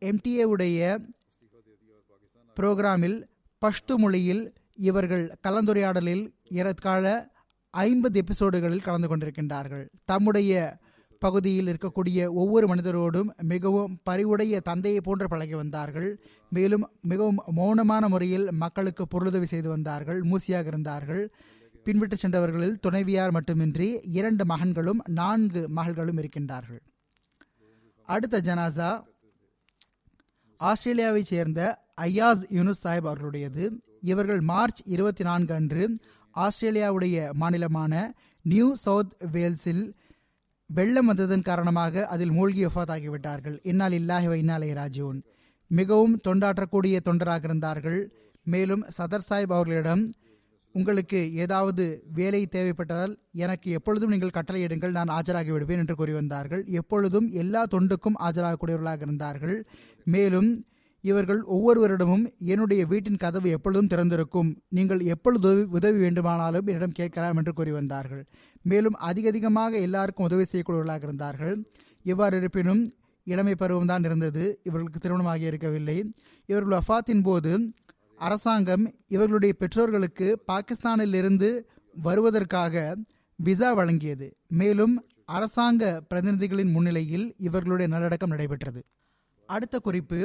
[0.00, 0.98] எம்டிஏவுடைய
[2.56, 3.18] புரோகிராமில்
[3.58, 7.04] பஷ்து மொழியில் இவர்கள் கலந்துரையாடலில் ஏறத்தாழ
[7.70, 9.88] ஐம்பது எபிசோடுகளில் கலந்து கொண்டிருக்கின்றார்கள்.
[10.04, 10.80] தம்முடைய
[11.24, 16.10] பகுதியில் இருக்கக்கூடிய ஒவ்வொரு மனிதரோடும் மிகவும் பரிவுடைய தந்தையை போன்று பழகி வந்தார்கள்.
[16.50, 20.20] மேலும் மிகவும் மௌனமான முறையில் மக்களுக்கு பொருளுதவி செய்து வந்தார்கள்.
[20.20, 21.22] மூசியாக இருந்தார்கள்.
[21.84, 26.80] பின்விட்டு சென்றவர்களில் துணைவியார் மட்டுமின்றி இரண்டு மகன்களும் நான்கு மகள்களும் இருக்கின்றார்கள்.
[28.08, 28.90] அடுத்த ஜனாசா
[30.60, 31.60] ஆஸ்திரேலியாவைச் சேர்ந்த
[32.00, 33.70] ஐயாஸ் யூனுஸ் சாஹிப் அவர்களுடையது.
[34.00, 35.98] இவர்கள் மார்ச் இருபத்தி நான்கு அன்று
[36.34, 37.94] ஆஸ்திரேலியாவுடைய மாநிலமான
[38.44, 39.84] நியூ சவுத் வேல்ஸில்
[40.76, 45.20] வெள்ளம் வந்ததன் காரணமாக அதில் மூழ்கி ஒஃபாத் ஆகிவிட்டார்கள் இன்னால் இல்லாஹி இன்னாலே ராஜீவன்
[45.70, 48.00] மிகவும் தொண்டாற்றக்கூடிய தொண்டராக இருந்தார்கள்.
[48.46, 50.02] மேலும் சதர் சாஹிப் அவர்களிடம்
[50.74, 51.84] உங்களுக்கு ஏதாவது
[52.18, 53.12] வேலை தேவைப்பட்டால்
[53.44, 56.62] எனக்கு எப்பொழுதும் நீங்கள் கட்டளையிடுங்கள் நான் ஆஜராகி விடுவேன் என்று கூறி வந்தார்கள்.
[56.80, 59.56] எப்பொழுதும் எல்லா தொண்டுக்கும் ஆஜராகக்கூடியவர்களாக இருந்தார்கள்.
[60.04, 60.50] மேலும்
[61.04, 64.50] இவர்கள் ஒவ்வொருவரிடமும் என்னுடைய வீட்டின் கதவு எப்பொழுதும் திறந்திருக்கும்.
[64.68, 68.24] நீங்கள் எப்பொழுது உதவி வேண்டுமானாலும் என்னிடம் கேட்கலாம் என்று கூறி வந்தார்கள்.
[68.62, 71.68] மேலும் அதிகதிகமாக எல்லாருக்கும் உதவி செய்யக்கூடியவர்களாக இருந்தார்கள்.
[72.02, 72.92] இவ்வாறு இருப்பினும்
[73.24, 74.60] இளமை பருவம்தான் இருந்தது.
[74.64, 76.12] இவர்களுக்கு திருமணமாகி இருக்கவில்லை.
[76.46, 77.72] இவர்கள் வஃபாத்தின் போது
[78.18, 81.50] அரசாங்கம் இவர்களுடைய பெற்றோர்களுக்கு பாகிஸ்தானிலிருந்து
[82.02, 82.96] வருவதற்காக
[83.36, 84.26] விசா வழங்கியது.
[84.48, 84.94] மேலும்
[85.24, 88.80] அரசாங்க பிரதிநிதிகளின் முன்னிலையில் இவர்களுடைய நல்லடக்கம் நடைபெற்றது.
[89.46, 90.20] அடுத்த குறிப்பு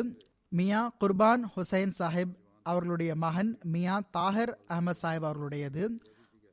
[0.50, 2.34] மியா குர்பான் ஹுசைன் சாஹிப்
[2.64, 5.84] அவர்களுடைய மகன் மியா தாஹர் அஹமத் சாஹிப் அவர்களுடையது.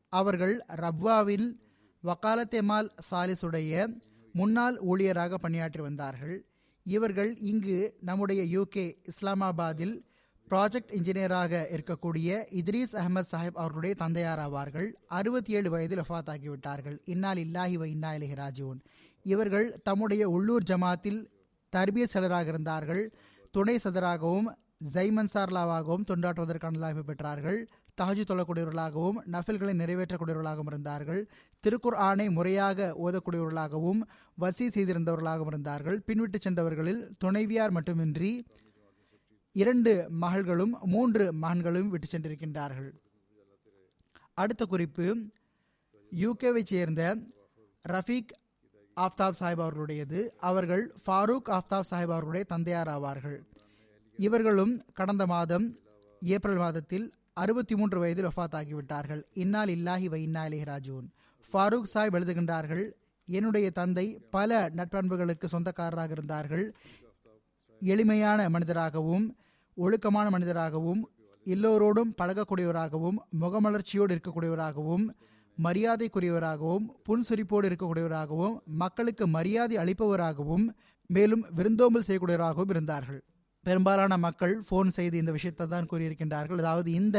[0.08, 1.46] அவர்கள் ரப்வாவில்
[2.04, 3.72] வக்காலத்தெமால் சாலிசுடைய
[4.34, 6.36] முன்னாள் ஊழியராக பணியாற்றி வந்தார்கள்.
[6.86, 9.94] இவர்கள் இங்கு நம்முடைய யூகே இஸ்லாமாபாத்தில்
[10.50, 12.28] ப்ராஜெக்ட் இன்ஜினியராக இருக்கக்கூடிய
[12.60, 14.88] இத்ரீஸ் அகமது சாஹிப் அவர்களுடைய தந்தையார் ஆவார்கள்
[15.18, 18.80] அறுபத்தி ஏழு வயதில் ஒஃபாத் ஆகிவிட்டார்கள் இன்னால் இல்லாஹி வ இன்னா இலஹி ராஜுவன்
[19.34, 21.20] இவர்கள் தம்முடைய உள்ளூர் ஜமாத்தில்
[21.72, 23.04] தர்பிய சலராக இருந்தார்கள்.
[23.50, 24.48] துணை சதராகவும்
[24.94, 27.58] ஜெய்மன்சார்லாவாகவும் தொண்டாற்றுவதற்கான லாபம் பெற்றார்கள்.
[28.00, 31.28] தஹஜி தொழக்கூடியவர்களாகவும் நஃபில்களை நிறைவேற்றக்கூடியவர்களாகவும் இருந்தார்கள்.
[31.64, 34.00] திருக்குர் ஆணை முறையாக ஓதக்கூடியவர்களாகவும்
[34.34, 35.98] வசி செய்திருந்தவர்களாகவும் இருந்தார்கள்.
[36.06, 38.32] பின்விட்டு சென்றவர்களில் துணைவியார் மட்டுமின்றி
[39.52, 39.92] இரண்டு
[40.24, 42.90] மகள்களும் மூன்று மகன்களும் விட்டு சென்றிருக்கின்றார்கள்.
[44.42, 45.06] அடுத்த குறிப்பு
[46.12, 47.02] யூகேவை சேர்ந்த
[47.84, 48.32] ரஃபீக்
[48.96, 50.20] ஆஃப்தாப் சாஹிப் அவர்களுடையது.
[50.50, 53.38] அவர்கள் ஃபாரூக் ஆஃப்தாப் சாஹிப் அவர்களுடைய தந்தையார் ஆவார்கள்.
[54.18, 55.66] இவர்களும் கடந்த மாதம்
[56.22, 57.06] ஏப்ரல் மாதத்தில்
[57.40, 61.06] அறுபத்தி மூன்று வயதில் வஃத் ஆகிவிட்டார்கள் இன்னால் இல்லாஹி வ இன்னாலே ராஜூன்.
[61.52, 62.82] ஃபாரூக் சாஹிப் எழுதுகின்றார்கள்
[63.28, 64.04] என்னுடைய தந்தை
[64.34, 66.64] பல நட்பண்புகளுக்கு சொந்தக்காரராக இருந்தார்கள்.
[67.82, 69.24] எளிமையான மனிதராகவும்
[69.76, 71.00] ஒழுக்கமான மனிதராகவும்
[71.46, 75.06] எல்லோரோடும் பழகக்கூடியவராகவும் முகமலர்ச்சியோடு இருக்கக்கூடியவராகவும்
[75.58, 80.64] மரியாதைக்குரியவராகவும் புன்சுரிப்போடு இருக்கக்கூடியவராகவும் மக்களுக்கு மரியாதை அளிப்பவராகவும்
[81.10, 83.20] மேலும் விருந்தோம்பல் செய்யக்கூடியவராகவும் இருந்தார்கள்.
[83.66, 86.60] பெரும்பாலான மக்கள் ஃபோன் செய்து இந்த விஷயத்தை தான் கூறியிருக்கின்றார்கள்.
[86.62, 87.18] அதாவது இந்த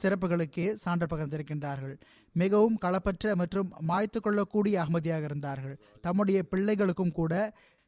[0.00, 1.94] சிறப்புகளுக்கே சான்று பகிர்ந்திருக்கின்றார்கள்.
[2.42, 5.76] மிகவும் களப்பற்ற மற்றும் மாய்த்து கொள்ளக்கூடிய அகமதியாக இருந்தார்கள்.
[6.06, 7.34] தம்முடைய பிள்ளைகளுக்கும் கூட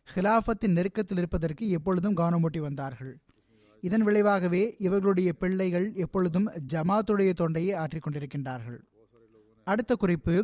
[0.09, 3.15] ஹிலாஃபத்தின் நெருக்கத்தில் இருப்பதற்கு எப்பொழுதும் கவனமூட்டி வந்தார்கள்.
[3.83, 8.79] இதன் விளைவாகவே இவர்களுடைய பிள்ளைகள் எப்பொழுதும் ஜமாத்துடைய தொண்டையை ஆற்றிக்கொண்டிருக்கின்றார்கள்.
[9.67, 10.35] அடுத்த குறிப்பு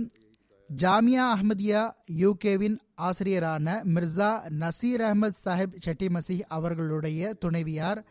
[0.71, 8.05] ஜாமியா அஹமதியா யூகேவின் ஆசிரியரான மிர்சா நசீர் அஹமத் சாஹிப் செட்டி மசீஹ் அவர்களுடைய துணைவியார்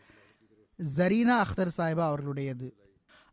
[0.96, 2.72] ஜரீனா அख्தர் சாஹிபா அவர்களுடையது.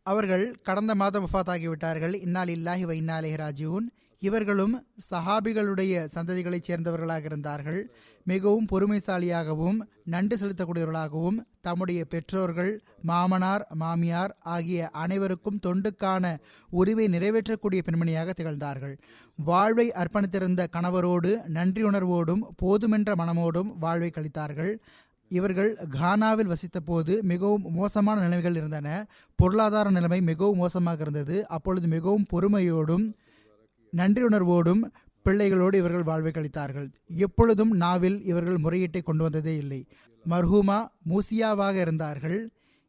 [0.02, 3.86] அவர்கள் கடந்த மாதம் வஃத் ஆகிவிட்டார்கள் இன்னால் இல்லாஹி வ ராஜியூன்
[4.26, 4.74] இவர்களும்
[5.10, 7.80] சஹாபிகளுடைய சந்ததிகளைச் சேர்ந்தவர்களாக இருந்தார்கள்.
[8.30, 9.78] மிகவும் பொறுமைசாலியாகவும்
[10.12, 12.72] நன்றி செலுத்தக்கூடியவர்களாகவும் தம்முடைய பெற்றோர்கள்
[13.10, 16.34] மாமனார் மாமியார் ஆகிய அனைவருக்கும் தொண்டுக்கான
[16.80, 18.94] உரிமை நிறைவேற்றக்கூடிய பெண்மணியாக திகழ்ந்தார்கள்.
[19.48, 24.72] வாழ்வை அர்ப்பணித்திருந்த கணவரோடு நன்றியுணர்வோடும் போதுமென்ற மனமோடும் வாழ்வை கழித்தார்கள்.
[25.30, 28.88] இவர்கள் கானாவில் வசித்தபோது மிகவும் மோசமான நிலைமைகள் இருந்தன.
[29.38, 31.36] பொருளாதார நிலைமை மிகவும் மோசமாக இருந்தது.
[31.56, 33.06] அப்பொழுது மிகவும் பொறுமையோடும்
[33.96, 34.82] நன்றியுணர்வோடும்
[35.22, 36.92] பிள்ளைகளோடு இவர்கள் வாழ்வை கழித்தார்கள்.
[37.06, 39.86] எப்பொழுதும் நாவில் இவர்கள் முறையீட்டை கொண்டு வந்ததே இல்லை.
[40.26, 40.78] மர்ஹூமா
[41.10, 42.38] மூசியாவாக இருந்தார்கள்.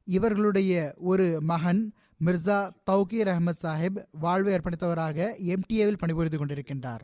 [0.08, 1.94] இவர்களுடைய ஒரு மகன்
[2.26, 2.58] மிர்சா
[2.92, 7.04] தௌகீர் அஹமத் சாஹிப் வாழ்வை அர்ப்பணித்தவராக எம்டிஏவில் பணிபுரிந்து கொண்டிருக்கின்றார்.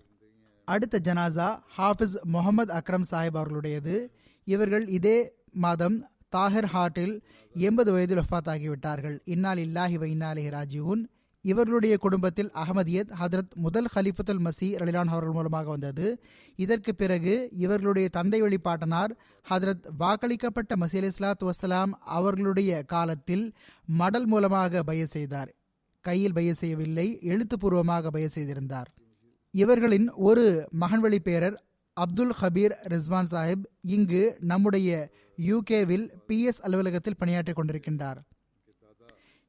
[0.68, 3.96] அடுத்த ஜனாசா ஹாஃபிஸ் முகமது அக்ரம் சாஹிப் அவர்களுடையது.
[4.44, 5.18] இவர்கள் இதே
[5.52, 5.98] மாதம்
[6.36, 7.22] தாஹிர் ஹாட்டில்
[7.56, 10.50] எண்பது வயதில் ஒஃபாத் ஆகிவிட்டார்கள் இன்னால் இல்லாஹி வ இன்னா அலிஹி
[11.42, 16.22] இவர்களுடைய குடும்பத்தில் அகமதியத் ஹதரத் முதல் ஹலிஃபத்துல் மசி ரலிலான் அவர்கள் மூலமாக வந்தது.
[16.56, 19.12] இதற்கு பிறகு இவர்களுடைய தந்தை வழிபாட்டனார்
[19.50, 23.54] ஹதரத் வாக்களிக்கப்பட்ட மசி அலி இஸ்லாத் வசலாம் அவர்களுடைய காலத்தில்
[23.86, 25.54] மடல் மூலமாக பய செய்தார்.
[26.02, 28.94] கையில் பய செய்யவில்லை எழுத்துப்பூர்வமாக பய செய்திருந்தார்.
[29.52, 31.64] இவர்களின் ஒரு மகன்வழி பேரர்
[31.94, 35.10] அப்துல் ஹபீர் ரிஸ்வான் சாஹிப் இங்கு நம்முடைய
[35.42, 38.20] யூகேவில் பிஎஸ் அலுவலகத்தில் பணியாற்றிக் கொண்டிருக்கின்றார்.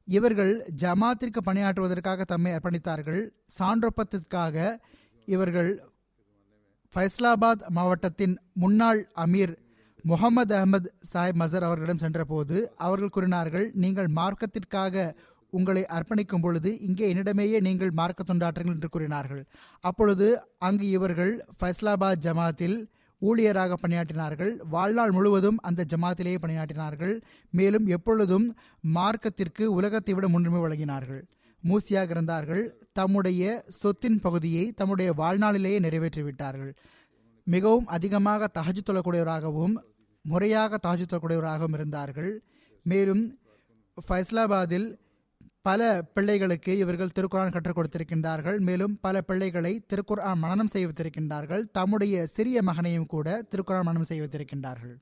[0.05, 3.21] இவர்கள் ஜமாத்திற்கு பணியாற்றுவதற்காக தம்மை அர்ப்பணித்தார்கள்.
[3.59, 4.77] சான்றொப்பத்திற்காக
[5.25, 5.71] இவர்கள்
[6.95, 9.53] ஃபைஸ்லாபாத் மாவட்டத்தின் முன்னாள் அமீர்
[10.03, 15.13] முகமது அகமது சாஹிப் மசர் அவர்களிடம் சென்றபோது அவர்கள் கூறினார்கள் நீங்கள் மார்க்கத்திற்காக
[15.49, 19.43] உங்களை அர்ப்பணிக்கும் பொழுது இங்கே என்னிடமேயே நீங்கள் மார்க்க தொண்டாற்றுங்கள் என்று கூறினார்கள்.
[19.79, 20.27] அப்பொழுது
[20.57, 22.77] அங்கு இவர்கள் ஃபைஸ்லாபாத் ஜமாத்தில்
[23.27, 24.53] ஊழியராக பணியாற்றினார்கள்.
[24.75, 27.13] வாழ்நாள் முழுவதும் அந்த ஜமாத்திலேயே பணியாற்றினார்கள்.
[27.51, 28.47] மேலும் எப்பொழுதும்
[28.97, 31.21] மார்க்கத்திற்கு உலகத்தை விட முன்னுரிமை வழங்கினார்கள்.
[31.63, 32.63] மூசியாக இருந்தார்கள்.
[32.93, 36.71] தம்முடைய சொத்தின் பகுதியை தம்முடைய வாழ்நாளிலேயே நிறைவேற்றிவிட்டார்கள்.
[37.47, 39.75] மிகவும் அதிகமாக தகஜு தொழக்கூடியவராகவும்
[40.25, 42.31] முறையாக தகஜு தொழக்கூடியவராகவும் இருந்தார்கள்.
[42.85, 43.23] மேலும்
[44.07, 44.87] ஃபைஸ்லாபாத்தில்
[45.65, 45.81] பல
[46.15, 48.59] பிள்ளைகளுக்கு இவர்கள் திருக்குரான் கற்றுக் கொடுத்திருக்கின்றார்கள்.
[48.67, 54.95] மேலும் பல பிள்ளைகளை திருக்குரான் மனனம் செய்வித்திருக்கின்றார்கள் தம்முடைய சிறிய மகனையும் கூட திருக்குரான் மனனம் செய்வித்திருக்கின்றார்கள்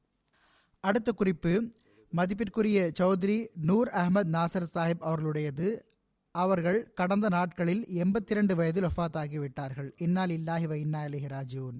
[0.83, 1.53] அடுத்த குறிப்பு
[2.13, 3.37] மதிப்பிற்குரிய சௌத்ரி
[3.69, 5.69] நூர் அகமது நாசர் சாஹிப் அவர்களுடையது.
[6.35, 11.77] அவர்கள் கடந்த நாட்களில் எண்பத்தி இரண்டு வயதில் ஒஃபாத் ஆகிவிட்டார்கள் இன்னால் இல்லாஹி வ இன்னா அலிஹி ராஜூன்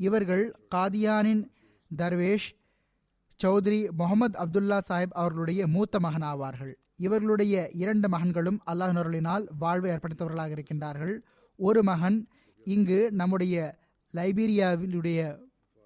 [0.00, 0.44] இவர்கள்
[0.74, 1.42] காதியானின்
[1.90, 2.48] தர்வேஷ்
[3.40, 11.20] சௌத்ரி முகமது அப்துல்லா சாஹிப் அவர்களுடைய மூத்த மகன் ஆவார்கள் இவர்களுடைய இரண்டு மகன்களும் அல்லாஹினருளினால் வாழ்வை அர்ப்பணித்தவர்களாக இருக்கின்றார்கள்.
[11.56, 12.28] ஒரு மகன்
[12.64, 13.78] இங்கு நம்முடைய
[14.14, 15.38] லைபீரியாவிலுடைய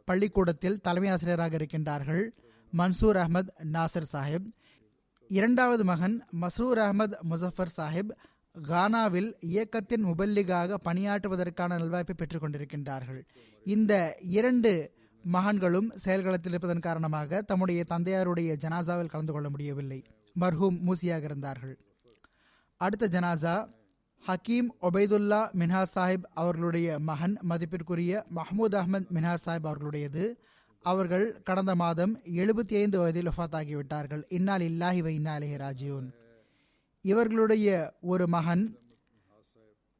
[0.04, 2.30] பள்ளிக்கூடத்தில் தலைமை ஆசிரியராக இருக்கின்றார்கள்
[2.78, 4.52] மன்சூர் அஹமத் நாசர் சாஹிப்.
[5.28, 8.10] இரண்டாவது மகன் மஸ்ரூர் அஹமத் முசஃபர் சாஹிப்
[8.68, 13.22] கானாவில் இயக்கத்தின் முபல்லிகாக பணியாற்றுவதற்கான நல்வாய்ப்பை பெற்றுக் கொண்டிருக்கின்றார்கள்.
[13.64, 14.94] இந்த இரண்டு
[15.32, 20.04] மகன்களும் செயல்களத்தில் இருப்பதன் காரணமாக தம்முடைய தந்தையாருடைய ஜனாசாவில் கலந்து கொள்ள முடியவில்லை.
[20.40, 21.78] மர்ஹூம் மூசியாக இருந்தார்கள்
[22.76, 23.74] அடுத்த ஜனாசா
[24.26, 30.34] ஹக்கீம் ஒபைதுல்லா மின்ஹா சாஹிப் அவர்களுடைய மகன் மதிப்பிற்குரிய மஹமூத் அஹமத் மின்ஹாஸ் சாஹிப் அவர்களுடையது.
[30.82, 36.12] அவர்கள் கடந்த மாதம் எழுபத்தி ஐந்து வயதில் வஃத் இன்னால் இல்லாஹி வை இன்னா ராஜியூன்.
[37.00, 38.78] இவர்களுடைய ஒரு மகன்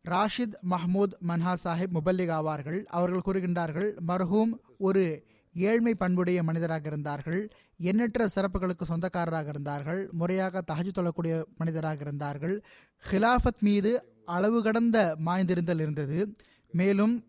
[0.05, 2.85] ராஷித் மஹமூத் மன்ஹா சாஹிப் முபல்லிக் ஆவார்கள்.
[2.85, 7.53] அவர்கள் கூறுகின்றார்கள் மர்ஹூம் ஒரு ஏழ்மை பண்புடைய மனிதராக இருந்தார்கள்.
[7.79, 12.65] எண்ணற்ற சிறப்புகளுக்கு சொந்தக்காரராக இருந்தார்கள் முறையாக தகஜு தொழக்கூடிய மனிதராக இருந்தார்கள்.
[13.11, 16.35] ஹிலாஃபத் மீது அளவு கடந்த மாய்ந்திருந்தல் இருந்தது.
[16.73, 17.25] மேலும்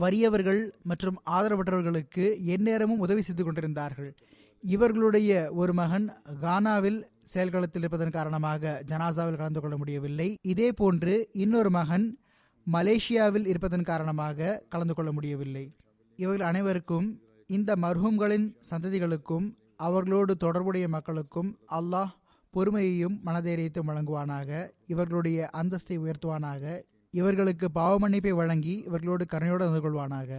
[0.00, 4.14] வறியவர்கள் மற்றும் ஆதரவற்றவர்களுக்கு எந்நேரமும் உதவி செய்து கொண்டிருந்தார்கள்.
[4.60, 7.02] இவர்களுடைய ஒரு மகன் கானாவில்
[7.34, 10.36] செயல்களத்தில் இருப்பதன் காரணமாக ஜனாசாவில் கலந்து கொள்ள முடியவில்லை.
[10.42, 12.18] இதே போன்று இன்னொரு மகன்
[12.72, 15.76] மலேசியாவில் இருப்பதன் காரணமாக கலந்து கொள்ள முடியவில்லை.
[16.16, 17.20] இவர்கள் அனைவருக்கும்
[17.54, 19.46] இந்த மர்ஹூம்களின் சந்ததிகளுக்கும்
[19.86, 22.12] அவர்களோடு தொடர்புடைய மக்களுக்கும் அல்லாஹ்
[22.54, 24.50] பொறுமையையும் மனதைரியத்தையும் வழங்குவானாக
[24.86, 26.64] இவர்களுடைய அந்தஸ்தை உயர்த்துவானாக
[27.10, 30.30] இவர்களுக்கு பாவமன்னிப்பை வழங்கி இவர்களோடு கருணையோடு நடந்து கொள்வானாக.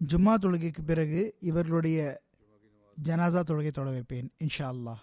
[0.00, 1.98] ஜும்மா தொழுகைக்கு பிறகு இவர்களுடைய
[2.96, 5.02] ஜனாசா தொழுகை தொட வைப்பேன் இன்ஷா அல்லாஹ்.